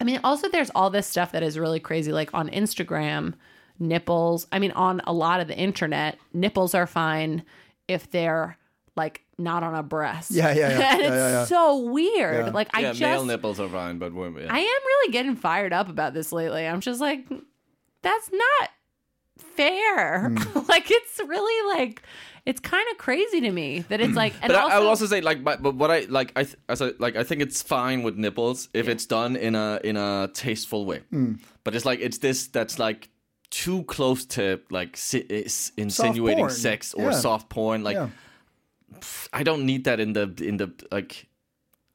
[0.00, 3.34] I mean, also there's all this stuff that is really crazy, like on Instagram,
[3.78, 4.46] nipples.
[4.52, 7.42] I mean, on a lot of the internet, nipples are fine
[7.88, 8.56] if they're
[8.96, 10.30] like not on a breast.
[10.30, 10.92] Yeah, yeah, yeah.
[10.92, 11.44] and Yeah, it's yeah, yeah.
[11.44, 12.46] so weird.
[12.46, 12.52] Yeah.
[12.52, 14.44] Like I yeah, just male nipples are fine, but women.
[14.44, 14.54] Yeah.
[14.54, 16.66] I am really getting fired up about this lately.
[16.66, 17.26] I'm just like,
[18.02, 18.70] that's not
[19.38, 20.30] fair.
[20.30, 20.58] Hmm.
[20.68, 22.02] like, it's really like,
[22.48, 24.88] it's kind of crazy to me that it's like, and but also, I, I will
[24.88, 27.42] also say like, but, but what I like, I th- as I like, I think
[27.42, 31.00] it's fine with nipples if it's done in a in a tasteful way.
[31.10, 31.34] Hmm.
[31.64, 33.10] But it's like it's this that's like
[33.50, 37.20] too close to like si- is insinuating sex or Yeah.
[37.20, 37.84] soft porn.
[37.84, 38.08] Like Yeah.
[39.32, 41.26] I don't need that in the in the like.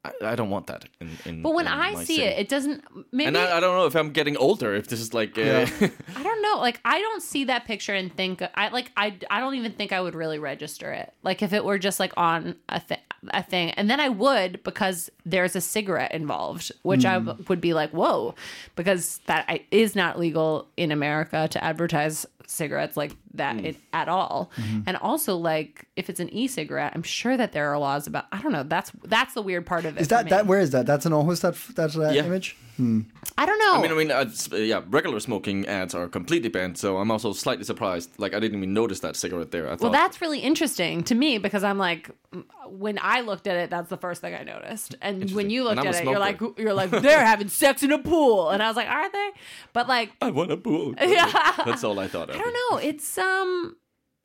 [0.04, 0.84] I, I don't want that.
[1.00, 2.22] In, in But when in I see city.
[2.22, 2.84] it, it doesn't.
[3.10, 4.74] Maybe and I, I don't know if I'm getting older.
[4.74, 5.68] If this is like, uh, Yeah.
[6.16, 6.58] I don't know.
[6.58, 9.92] Like I don't see that picture and think I like I I don't even think
[9.92, 11.12] I would really register it.
[11.22, 12.98] Like if it were just like on a thing
[13.28, 17.60] a thing, and then I would because there's a cigarette involved, which I w- would
[17.60, 18.34] be like, whoa,
[18.76, 24.08] because that I, is not legal in America to advertise cigarettes like that it, at
[24.08, 24.50] all.
[24.86, 28.26] And also like if it's an e-cigarette, I'm sure that there are laws about.
[28.32, 28.62] I don't know.
[28.62, 30.00] That's that's the weird part of it.
[30.00, 30.46] Is that that?
[30.46, 30.86] Where is that?
[30.86, 31.40] That's an Aarhus.
[31.40, 32.24] That that uh, Yeah.
[32.24, 32.56] image.
[32.76, 33.74] I don't know.
[33.74, 36.76] I mean, I mean, uh, uh, yeah, regular smoking ads are completely banned.
[36.76, 38.10] So I'm also slightly surprised.
[38.18, 39.70] Like I didn't even notice that cigarette there.
[39.70, 43.56] I Well, that's really interesting to me because I'm like, mm, when I looked at
[43.56, 44.96] it, that's the first thing I noticed.
[45.00, 47.98] And when you looked at it, you're like, you're like, they're having sex in a
[47.98, 49.30] pool, and I was like, are they?
[49.72, 50.94] But like, I want a pool.
[51.14, 51.30] Yeah.
[51.64, 52.30] that's all I thought.
[52.30, 52.36] Of.
[52.36, 52.78] I don't know.
[52.78, 53.76] It's um,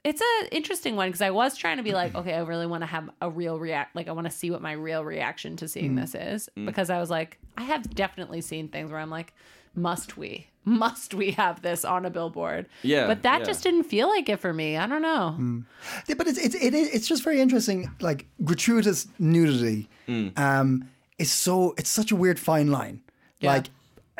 [0.04, 2.82] it's an interesting one because I was trying to be like, okay, I really want
[2.84, 3.95] to have a real react.
[3.95, 6.02] Like, I want to see what my real reaction to seeing Mm.
[6.02, 9.34] this is because I was like, I have definitely seen things where I'm like,
[9.76, 10.47] must we?
[10.66, 12.68] Must we have this on a billboard?
[12.84, 13.45] Yeah, But that yeah.
[13.45, 14.78] just didn't feel like it for me.
[14.78, 15.64] I don't know.
[16.08, 17.89] Yeah, but it's it's it, is- it's just very interesting.
[18.00, 20.38] Like gratuitous nudity, Mm.
[20.38, 23.02] um, is so it's such a weird fine line.
[23.39, 23.54] Yeah.
[23.54, 23.68] Like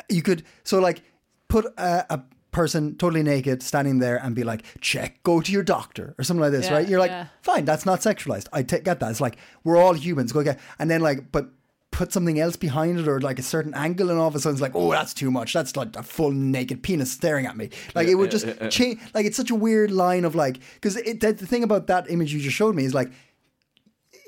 [0.08, 1.02] you could so like
[1.48, 2.20] put a, a
[2.52, 6.40] person totally naked standing there and be like, check, go to your doctor or something
[6.42, 6.88] like this, Yeah, right?
[6.88, 7.26] You're like, yeah.
[7.42, 8.48] fine, that's not sexualized.
[8.52, 9.02] I get that.
[9.10, 10.32] It's like we're all humans.
[10.32, 11.50] Go get and then like, but.
[11.92, 14.54] Put something else behind it, or like a certain angle, and all of a sudden
[14.54, 15.52] it's like, oh, that's too much.
[15.52, 17.68] That's like a full naked penis staring at me.
[17.96, 19.00] Like it would just change.
[19.12, 22.32] Like it's such a weird line of like, because the, the thing about that image
[22.32, 23.10] you just showed me is like,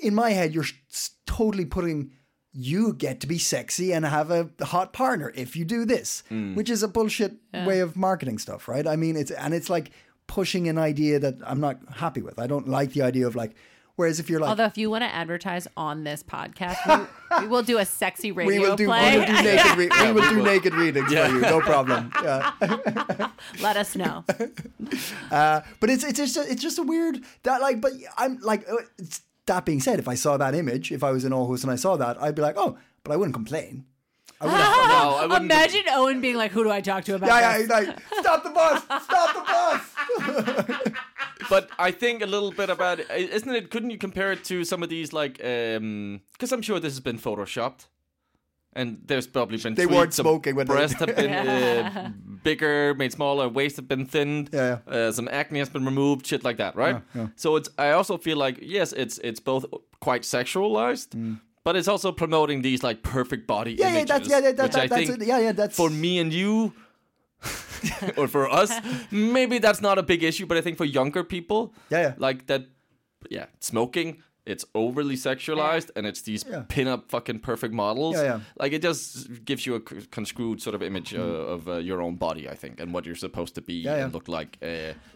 [0.01, 2.11] in my head, you're s- totally putting
[2.53, 6.69] you get to be sexy and have a hot partner if you do this, which
[6.69, 8.85] is a bullshit way of marketing stuff, right?
[8.87, 9.91] I mean, it's and it's like
[10.27, 12.37] pushing an idea that I'm not happy with.
[12.39, 13.55] I don't like the idea of like.
[13.95, 16.77] Whereas if you're like, Although, if you want to advertise on this podcast,
[17.31, 19.89] we, we will do a sexy radio we will do, we will do naked, re-
[20.03, 22.11] we will do naked readings for you, no problem.
[22.23, 23.29] Yeah.
[23.61, 24.25] Let us know.
[25.31, 27.81] Uh, but it's it's just a, it's just a weird that like.
[27.81, 31.11] But I'm like uh, it's, that being said, if I saw that image, if I
[31.11, 33.85] was in Aarhus and I saw that, I'd be like, oh, but I wouldn't complain.
[34.39, 34.63] I wouldn't.
[34.93, 35.51] No, I wouldn't.
[35.51, 38.43] Imagine Owen being like, "Who do I talk to about yeah, this?" yeah, like stop
[38.43, 40.93] the bus, stop the bus.
[41.49, 43.71] but I think a little bit about it, isn't it?
[43.71, 45.43] Couldn't you compare it to some of these like?
[45.43, 47.87] Um, because I'm sure this has been photoshopped,
[48.75, 52.11] and there's probably been They weren't smoking when they- breasts have been uh,
[52.43, 56.43] bigger, made smaller, waist have been thinned, Yeah, Uh, some acne has been removed, shit
[56.43, 57.01] like that, right?
[57.35, 57.69] So it's.
[57.77, 59.65] I also feel like yes, it's it's both
[59.99, 61.15] quite sexualized.
[61.65, 63.79] But it's also promoting these like perfect body Mm.
[63.79, 65.27] Yeah, yeah, images, that's yeah, yeah, that, which I that, that's think it.
[65.27, 66.73] yeah, yeah, that's for me and you
[68.17, 68.71] or for us
[69.11, 72.13] maybe that's not a big issue but i think for younger people Yeah, yeah.
[72.17, 72.61] like that
[73.29, 76.63] yeah smoking it's overly sexualized and it's these Yeah.
[76.67, 78.39] pin-up fucking perfect models Yeah, yeah.
[78.59, 82.15] like it just gives you a conscrewed sort of image uh, of uh, your own
[82.15, 84.03] body i think and what you're supposed to be yeah.
[84.03, 84.65] and look like uh,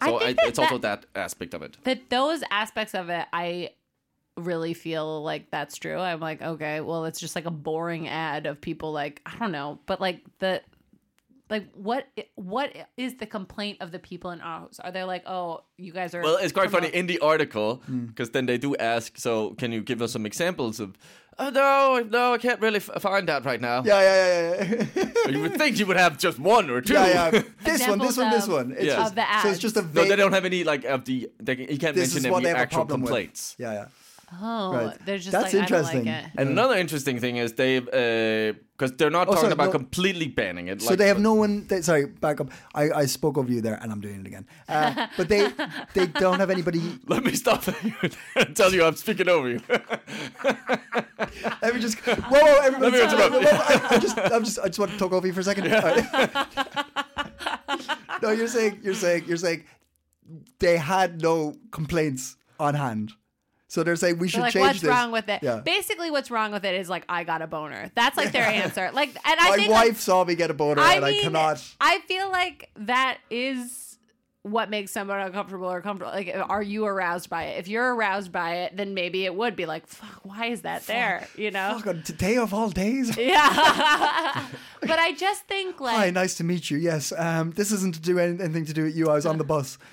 [0.02, 2.94] I so think I that it's also that- that aspect of it that those aspects
[2.96, 3.72] of it, I
[4.38, 5.98] really feel like that's true.
[5.98, 9.52] I'm like, okay, well, it's just like a boring ad of people like I don't
[9.52, 10.62] know, but like the
[11.50, 14.80] like what what is the complaint of the people in Aarhus?
[14.84, 16.22] Are they like, oh, you guys are?
[16.22, 18.06] Well, it's quite funny in the article hmm.
[18.06, 19.18] because then they do ask.
[19.18, 20.98] So, can you give us some examples of?
[21.40, 23.84] Oh no, no, I can't really f- find that right now.
[23.86, 25.30] yeah, yeah, yeah, yeah.
[25.30, 26.94] You would think you would have just one or two.
[26.94, 27.44] yeah, yeah.
[27.64, 28.72] This one, this one, this one.
[28.72, 28.96] It's Yeah.
[28.96, 31.30] just, of the so it's just a No, they don't have any like of the.
[31.40, 33.56] They, you can't this mention any they have actual complaints.
[33.58, 33.68] with.
[33.68, 33.86] Yeah, yeah.
[34.30, 35.06] Oh, Right.
[35.06, 36.02] they're just That's like, interesting.
[36.02, 36.32] I don't like it.
[36.38, 39.72] And another interesting thing is they've because they're not Oh, talking sorry, about no.
[39.72, 40.82] completely banning it.
[40.82, 41.66] So like- they have no one.
[41.68, 42.52] They, sorry, back up.
[42.76, 44.46] I, I spoke over you there, and I'm doing it again.
[44.68, 45.48] Uh, but they
[45.94, 46.82] they don't have anybody.
[47.08, 47.64] Let me stop
[48.36, 49.62] and tell you I'm speaking over you.
[51.62, 51.98] Let me just.
[52.00, 52.98] Whoa, whoa, everybody!
[52.98, 53.34] Let me interrupt.
[53.34, 55.40] Whoa, whoa, I, I just, I'm just, I just want to talk over you for
[55.40, 55.74] a second.
[55.74, 56.06] All right.
[58.22, 59.64] no, you're saying, you're saying, you're saying
[60.60, 63.14] they had no complaints on hand,
[63.68, 64.90] so they're saying we should like, change what's this.
[64.90, 65.44] wrong with it?
[65.44, 65.60] Yeah.
[65.60, 67.92] Basically, what's wrong with it is like, I got a boner.
[67.96, 68.92] That's like their answer.
[68.94, 71.20] Like, and I My think like, wife saw me get a boner, I and mean,
[71.20, 71.64] I cannot.
[71.82, 73.88] I feel like that is
[74.44, 76.14] what makes someone uncomfortable or comfortable.
[76.14, 77.60] Like, are you aroused by it?
[77.60, 80.88] If you're aroused by it, then maybe it would be like, fuck, why is that
[80.88, 81.28] there?
[81.36, 81.74] You know?
[81.78, 83.16] Fuck, on today of all days.
[83.28, 84.46] Yeah.
[84.82, 86.78] but I just think like, Hi, nice to meet you.
[86.78, 89.10] Yes, um, this isn't to do anything to do with you.
[89.10, 89.78] I was on the bus.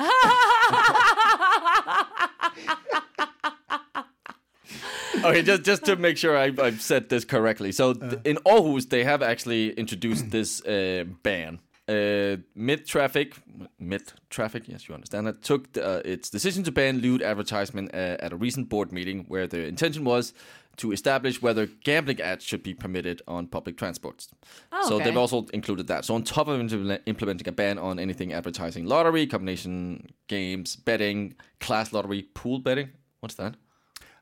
[5.24, 7.72] okay, just just to make sure I, I've said this correctly.
[7.72, 11.60] So th- in Aarhus, they have actually introduced this uh, ban.
[11.86, 13.34] Uh, Midttrafik,
[13.78, 14.62] mid traffic.
[14.68, 15.42] Yes, you understand that.
[15.42, 19.46] Took uh, its decision to ban lewd advertisement uh, at a recent board meeting, where
[19.46, 20.32] the intention was
[20.76, 24.28] to establish whether gambling ads should be permitted on public transports.
[24.72, 25.04] Oh, So okay.
[25.04, 26.04] they've also included that.
[26.04, 26.58] So on top of
[27.06, 32.90] implementing a ban on anything advertising lottery, combination games, betting, class lottery, pool betting.
[33.20, 33.56] What's that?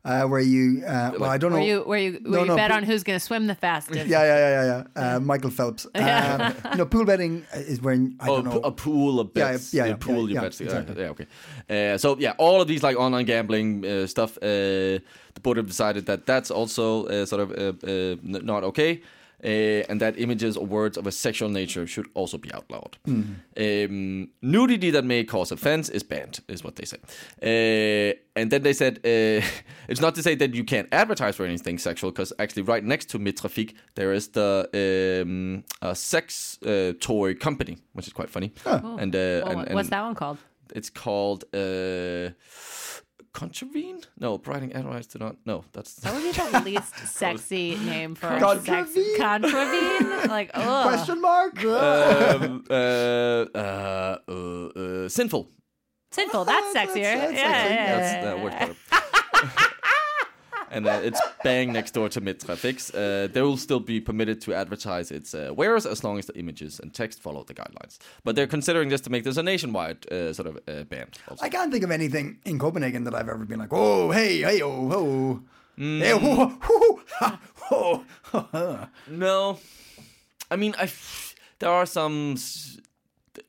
[0.04, 1.58] Uh, where you, uh, well, I don't know.
[1.58, 3.46] Where you where you where No, you no, bet but- on who's going to swim
[3.46, 4.06] the fastest.
[4.08, 5.14] yeah, yeah, yeah, yeah, yeah.
[5.16, 5.86] Uh, Michael Phelps.
[5.94, 8.60] Um, no, pool betting is when I oh, don't know.
[8.62, 9.72] a pool of Yeah, bets.
[9.72, 10.60] yeah, yeah, pool yeah, your yeah, bets.
[10.60, 11.02] Yeah, exactly.
[11.02, 11.26] yeah, okay.
[11.94, 14.36] Uh, so yeah, all of these like online gambling uh, stuff.
[14.38, 14.98] Uh,
[15.34, 19.00] the board have decided that that's also uh, sort of uh, uh, not okay.
[19.44, 22.96] Uh, and that images or words of a sexual nature should also be outlawed.
[23.04, 23.22] Hmm.
[23.56, 26.98] Um, nudity that may cause offense is banned, is what they say.
[27.42, 29.44] Uh, and then they said uh,
[29.88, 33.06] it's not to say that you can't advertise for anything sexual, because actually, right next
[33.10, 34.68] to Midttrafik, there is the
[35.26, 38.52] um, a sex uh, toy company, which is quite funny.
[38.98, 40.38] And, uh, Well, and, and what's that one called?
[40.74, 42.30] It's called uh,
[43.32, 44.00] Contravene.
[44.18, 45.36] No, Brighting Advice to not.
[45.46, 48.66] No, that's That would be the least sexy name for a sex.
[48.66, 49.16] Contravene?
[49.18, 50.28] Contravene?
[50.28, 50.82] Like, oh.
[50.86, 51.64] Question mark?
[51.64, 55.48] um, uh, uh, uh, uh, sinful.
[56.10, 56.44] Sinful.
[56.44, 57.14] That's that's- sexier.
[57.20, 57.74] that's yeah, sexy.
[57.74, 58.24] yeah, That's yeah.
[58.24, 59.68] that works better.
[60.72, 62.90] And uh, it's bang next door to Mitrafix.
[62.94, 66.36] Uh, they will still be permitted to advertise its uh, wares as long as the
[66.38, 67.98] images and text follow the guidelines.
[68.24, 71.06] But they're considering this to make this a nationwide uh, sort of uh, ban.
[71.28, 71.44] Also.
[71.44, 74.62] I can't think of anything in Copenhagen that I've ever been like, oh, hey, hey,
[74.62, 75.42] oh, oh.
[75.78, 76.00] Mm.
[76.00, 78.04] Hey, oh, oh, ha, oh,
[78.52, 78.86] oh.
[79.08, 79.58] No,
[80.50, 82.32] I mean, I f- there are some.
[82.32, 82.78] s-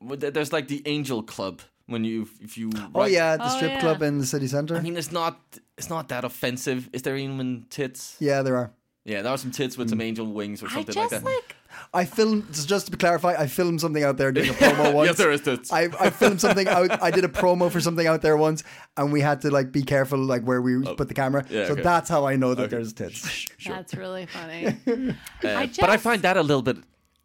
[0.00, 2.70] There's like the Angel Club when you if you.
[2.76, 3.80] Oh, write- yeah, the Oh, strip yeah.
[3.80, 4.74] club in the city center.
[4.76, 5.38] I mean, it's not
[5.78, 6.88] it's not that offensive.
[6.92, 8.16] Is there even tits?
[8.20, 8.70] yeah, there are.
[9.06, 11.48] Yeah, there are some tits with some angel wings or I something just like like,
[11.48, 11.54] that.
[11.92, 15.08] I filmed, just just to clarify, I filmed something out there doing a promo once.
[15.08, 15.70] yes, there is tits.
[15.70, 17.02] I, I filmed something out.
[17.02, 18.64] I did a promo for something out there once,
[18.96, 21.44] and we had to like be careful like where we put the camera.
[21.50, 21.82] yeah, so okay.
[21.82, 23.44] that's how I know that there's tits.
[23.66, 24.74] that's really funny.
[24.86, 26.78] Uh, I but I just- find that a little bit.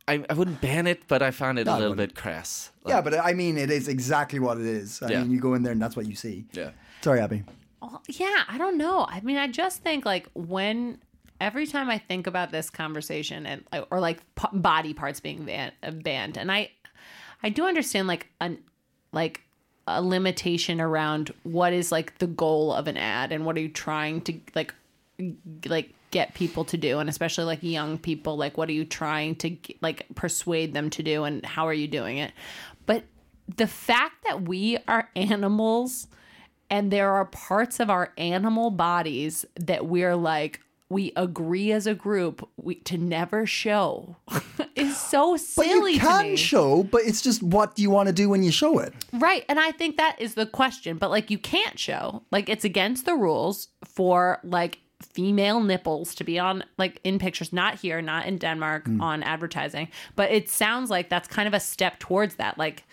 [0.06, 2.16] I, I wouldn't ban it, but I found it No, I a little wouldn't.
[2.16, 2.72] bit crass.
[2.88, 5.02] yeah, but I mean, it is exactly what it is.
[5.04, 5.22] I Yeah.
[5.22, 6.46] mean, you go in there and that's what you see.
[6.52, 6.72] Yeah.
[7.02, 7.44] Sorry, Abby.
[8.08, 9.06] Yeah, I don't know.
[9.10, 11.00] I mean, I just think like when
[11.40, 15.92] every time I think about this conversation and or like p- body parts being uh,
[15.92, 16.72] banned, and I
[17.44, 18.60] I do understand like an
[19.12, 19.42] like
[19.88, 23.70] a limitation around what is like the goal of an ad and what are you
[23.70, 24.74] trying to like
[25.66, 29.36] like get people to do and especially like young people like what are you trying
[29.36, 32.32] to like persuade them to do and how are you doing it
[32.86, 33.04] but
[33.58, 36.08] the fact that we are animals
[36.70, 41.94] and there are parts of our animal bodies that we're like we agree as a
[41.94, 44.18] group we, to never show
[44.76, 45.80] is so silly.
[45.80, 48.52] But you can show, but it's just what do you want to do when you
[48.52, 48.94] show it?
[49.14, 49.46] Right.
[49.48, 50.98] And I think that is the question.
[50.98, 52.24] But like you can't show.
[52.32, 57.54] Like it's against the rules for like female nipples to be on like in pictures,
[57.54, 59.02] not here, not in Denmark mm.
[59.02, 59.90] on advertising.
[60.16, 62.58] But it sounds like that's kind of a step towards that.
[62.58, 62.84] Like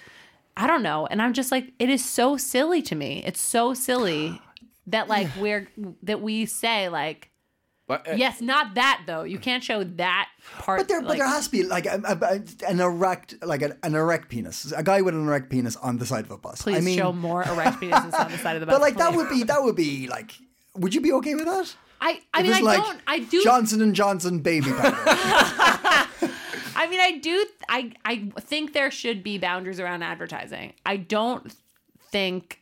[0.57, 1.07] I don't know.
[1.07, 3.23] And I'm just like, it is so silly to me.
[3.27, 4.41] It's so silly
[4.87, 5.69] that like we're
[6.03, 7.31] that we say like
[7.87, 9.23] But, uh, yes, not that though.
[9.25, 10.29] You can't show that
[10.59, 10.81] part.
[10.81, 13.95] But there, but there has to be like a, a, an erect, like an, an
[13.95, 16.63] erect penis, a guy with an erect penis on the side of a bus.
[16.63, 18.75] Please I mean, show more erect penises on the side of the bus.
[18.75, 20.33] but like that would be that would be like,
[20.75, 21.75] would you be okay with that?
[22.01, 22.21] I.
[22.35, 23.01] I If mean, I like don't.
[23.07, 23.43] I do.
[23.43, 26.09] Johnson and Johnson baby powder.
[26.77, 27.47] I mean, I do.
[27.69, 30.75] I I think there should be boundaries around advertising.
[30.85, 31.53] I don't
[32.13, 32.61] think.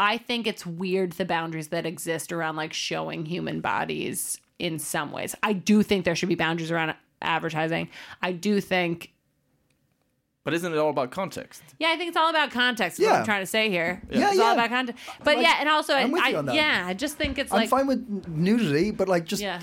[0.00, 5.12] I think it's weird the boundaries that exist around like showing human bodies in some
[5.12, 5.36] ways.
[5.42, 7.88] I do think there should be boundaries around advertising.
[8.20, 9.12] I do think.
[10.42, 11.62] but isn't it all about context?
[11.78, 12.98] Yeah, I think it's all about context.
[12.98, 13.18] Is what Yeah.
[13.20, 14.02] I'm trying to say here.
[14.10, 14.42] Yeah, it's yeah.
[14.44, 15.02] all about context.
[15.22, 16.54] But Like, yeah, and also, I'm with I, you on that.
[16.56, 19.60] yeah, I just think it's I'm like fine with nudity, but like just Yeah.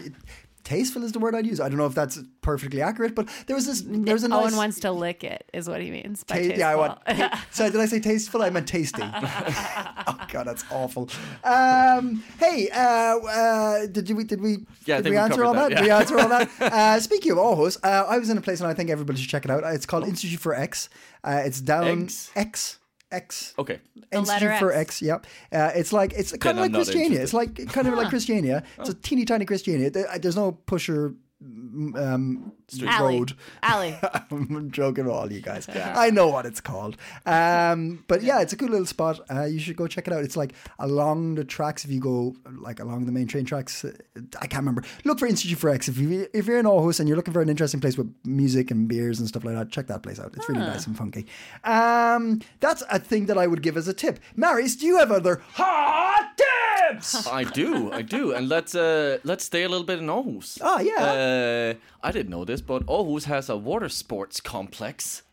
[0.64, 1.60] Tasteful is the word I'd use.
[1.60, 3.82] I don't know if that's perfectly accurate, but there was this.
[3.86, 4.44] There was a nice.
[4.46, 6.24] Owen wants to lick it, is what he means.
[6.24, 7.06] By Ta- yeah, I want.
[7.06, 7.30] tasteful.
[7.30, 8.42] ta- sorry, did I say tasteful?
[8.44, 9.02] I meant tasty.
[9.04, 11.10] oh god, that's awful.
[11.44, 15.46] Um, hey, uh, uh, did we did we Yeah, I did think we we answer
[15.46, 15.76] all that, that?
[15.78, 16.50] Did we answer all that?
[16.72, 19.30] Uh, speaking of Aarhus, uh, I was in a place and I think everybody should
[19.30, 19.64] check it out.
[19.74, 20.90] It's called Institute for X.
[21.24, 22.32] Uh, it's down Eggs?
[22.36, 22.80] X
[23.12, 23.54] X.
[23.58, 23.80] Okay.
[24.12, 24.82] Institute letter for X.
[24.82, 25.02] X.
[25.02, 25.26] Yep.
[25.52, 27.22] Uh, it's like it's kind Then of like I'm Christiania.
[27.22, 28.64] It's like kind of like Christiania.
[28.80, 29.92] It's a teeny tiny Christiania.
[29.92, 32.52] There's no pusher um,
[32.84, 33.20] Alley.
[33.20, 33.34] road.
[33.64, 33.98] Alley.
[34.32, 35.68] I'm joking with all you guys.
[35.70, 36.98] I know what it's called.
[37.26, 39.20] Um, but yeah, it's a good little spot.
[39.30, 40.24] Uh, you should go check it out.
[40.24, 41.84] It's like along the tracks.
[41.86, 43.92] If you go like along the main train tracks, uh,
[44.40, 44.84] I can't remember.
[45.04, 45.88] Look for Institute for X.
[45.88, 48.72] If you if you're in Aarhus and you're looking for an interesting place with music
[48.72, 50.34] and beers and stuff like that, check that place out.
[50.36, 51.26] It's really nice and funky.
[51.64, 54.20] Um, that's a thing that I would give as a tip.
[54.36, 56.71] Marius, do you have other hot tips?
[57.00, 57.28] Sports.
[57.32, 60.58] I do, I do, and let's uh, let's stay a little bit in Aarhus.
[60.62, 61.04] Oh, yeah.
[61.04, 61.74] Uh,
[62.08, 65.24] I didn't know this, but Aarhus has a water sports complex.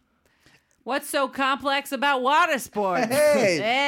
[0.85, 3.07] What's so complex about water sports?
[3.07, 3.59] Hey.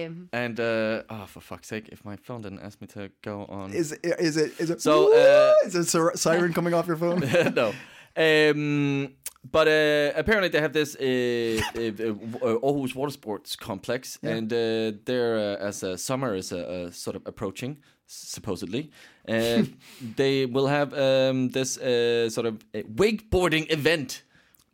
[0.00, 0.10] Hey.
[0.32, 3.72] And uh, oh, for fuck's sake, if my phone didn't ask me to go on,
[3.72, 4.00] Is it?
[4.04, 4.52] Is it?
[4.58, 4.82] Is it?
[4.82, 7.20] So, uh, is it a siren coming off your phone?
[7.54, 7.72] no.
[8.16, 11.80] Um, but uh, apparently they have this uh, uh,
[12.46, 16.90] uh, Aarhus Water Sports Complex, and uh, there, uh, as uh, summer is uh, uh,
[16.90, 18.90] sort of approaching, supposedly,
[19.28, 19.62] uh,
[20.16, 24.22] they will have um, this uh, sort of uh, wakeboarding event.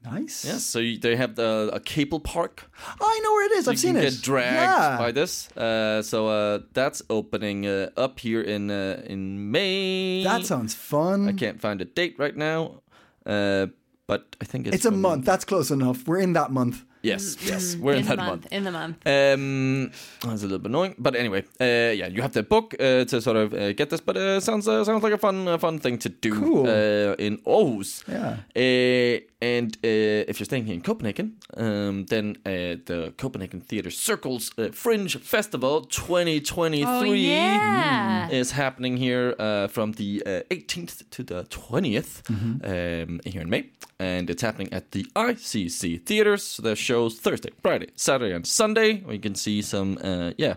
[0.05, 0.45] nice.
[0.45, 2.71] Yes, so you, they have the a cable park.
[3.01, 3.67] Oh, I know where it is.
[3.69, 4.03] I've you seen it.
[4.03, 4.99] get dragged yeah.
[4.99, 5.51] by this.
[5.57, 10.23] Uh, so uh, that's opening uh, up here in uh, in May.
[10.25, 11.29] That sounds fun.
[11.29, 12.83] I can't find a date right now,
[13.27, 13.67] uh,
[14.07, 15.25] but I think it's It's a month.
[15.25, 16.07] That's close enough.
[16.07, 16.85] We're in that month.
[17.13, 18.31] Yes, yes, we're in, the that month.
[18.43, 18.47] month.
[18.57, 18.97] In the month.
[19.07, 19.91] Um,
[20.23, 23.21] that's a little bit annoying, but anyway, uh, yeah, you have to book uh, to
[23.21, 25.79] sort of uh, get this, but uh, sounds uh, sounds like a fun uh, fun
[25.79, 26.67] thing to do Cool.
[26.69, 28.03] uh, in Aarhus.
[28.09, 28.37] Yeah.
[28.57, 32.51] Uh, and uh, if you're staying here in Copenhagen, um, then uh,
[32.87, 38.29] the Copenhagen Theatre Circles uh, Fringe Festival 2023 Oh, yeah.
[38.31, 42.65] is happening here uh, from the uh, 18th to the 20th Mm-hmm.
[42.65, 43.71] um, here in May.
[43.99, 46.43] And it's happening at the ICC Theaters.
[46.43, 49.01] So there's shows Thursday, Friday, Saturday, and Sunday.
[49.05, 50.55] Where you can see some, uh, yeah,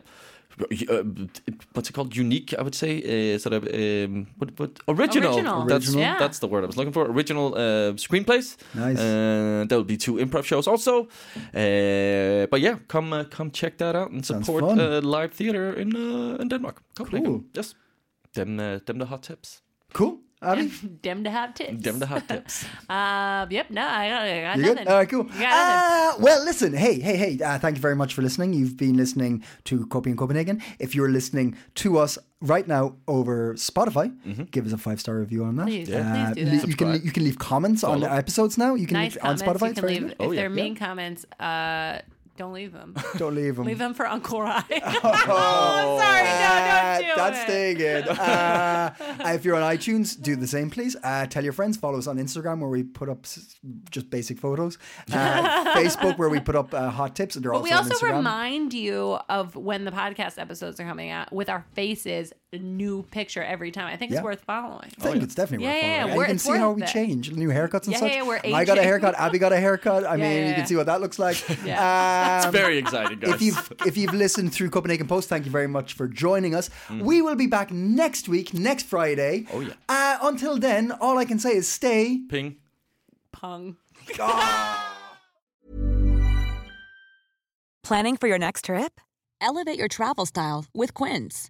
[0.89, 1.03] uh,
[1.73, 2.15] what's it called?
[2.15, 2.91] Unique, I would say.
[3.03, 5.35] Uh, sort of um, what, what original.
[5.35, 5.65] Original.
[5.65, 6.01] That's Original.
[6.01, 6.17] Yeah.
[6.19, 7.05] that's the word I was looking for.
[7.05, 8.57] Original uh, screenplays.
[8.73, 8.99] Nice.
[8.99, 11.07] Uh, there will be two improv shows also.
[11.53, 15.95] Uh, but yeah, come uh, come check that out and support uh, live theater in
[15.95, 16.81] uh, in Denmark.
[16.95, 17.31] Copenhagen.
[17.31, 17.43] Cool.
[17.53, 17.75] Yes.
[18.33, 19.61] Them uh, them the hot tips.
[20.41, 20.49] Cool.
[20.51, 20.67] Abby,
[21.01, 21.81] Dem to have tips.
[21.83, 22.65] Dem to hot tips.
[22.89, 23.69] Uh, yep.
[23.69, 24.77] No, I got, I got you nothing.
[24.77, 24.87] good?
[24.87, 25.23] All right, cool.
[25.23, 26.21] Got nothing.
[26.21, 26.73] Uh, well, listen.
[26.73, 27.39] Hey, hey, hey.
[27.43, 28.53] Uh, thank you very much for listening.
[28.53, 30.61] You've been listening to Coping in Copenhagen.
[30.79, 34.11] If you're listening to us right now over Spotify,
[34.49, 35.63] give us a five star review on that.
[35.63, 36.31] Uh, Please, yeah.
[36.33, 36.67] please do le- that.
[36.67, 38.75] You can you can leave comments on the episodes now.
[38.75, 39.37] You can nice leave on.
[39.37, 39.61] Spotify.
[39.61, 40.11] You It's can very leave good.
[40.13, 40.39] if Oh, yeah.
[40.41, 41.25] they're mean comments.
[41.39, 41.99] Uh,
[42.39, 42.95] don't leave them.
[43.17, 43.65] Don't leave them.
[43.65, 44.63] leave them for Uncle Rye.
[44.71, 46.23] oh, sorry.
[46.23, 47.43] No, don't do That's it.
[47.43, 48.07] staying in.
[48.07, 48.93] Uh,
[49.25, 50.95] if you're on iTunes, do the same, please.
[51.03, 51.75] Uh, tell your friends.
[51.75, 53.27] Follow us on Instagram, where we put up
[53.91, 54.77] just basic photos.
[55.11, 58.05] Uh, Facebook, where we put up uh, hot tips, and they're But also we also
[58.05, 63.43] remind you of when the podcast episodes are coming out with our faces, new picture
[63.43, 63.85] every time.
[63.85, 64.17] I think Yeah.
[64.17, 64.89] it's worth following.
[64.99, 65.91] I think it's definitely Yeah, worth yeah, following.
[65.91, 66.87] yeah, And you we're- can it's see how worth we it.
[66.89, 68.11] change, new haircuts and Yeah, such.
[68.13, 68.83] yeah, we're I got a aging.
[68.85, 69.15] haircut.
[69.19, 70.03] Abby got a haircut.
[70.05, 70.55] I mean, yeah, you yeah.
[70.55, 71.37] can see what that looks like.
[71.65, 72.43] Yeah.
[72.45, 73.35] Um, Very exciting, guys.
[73.35, 76.69] if you've if you've listened through Copenhagen Post, thank you very much for joining us.
[76.87, 77.01] Mm.
[77.03, 79.45] We will be back next week, next Friday.
[79.53, 79.73] Oh, yeah.
[79.87, 82.21] Uh, until then, all I can say is stay.
[82.29, 82.55] Ping.
[83.31, 83.75] Pung.
[87.83, 88.99] Planning for your next trip?
[89.41, 91.49] Elevate your travel style with Quince.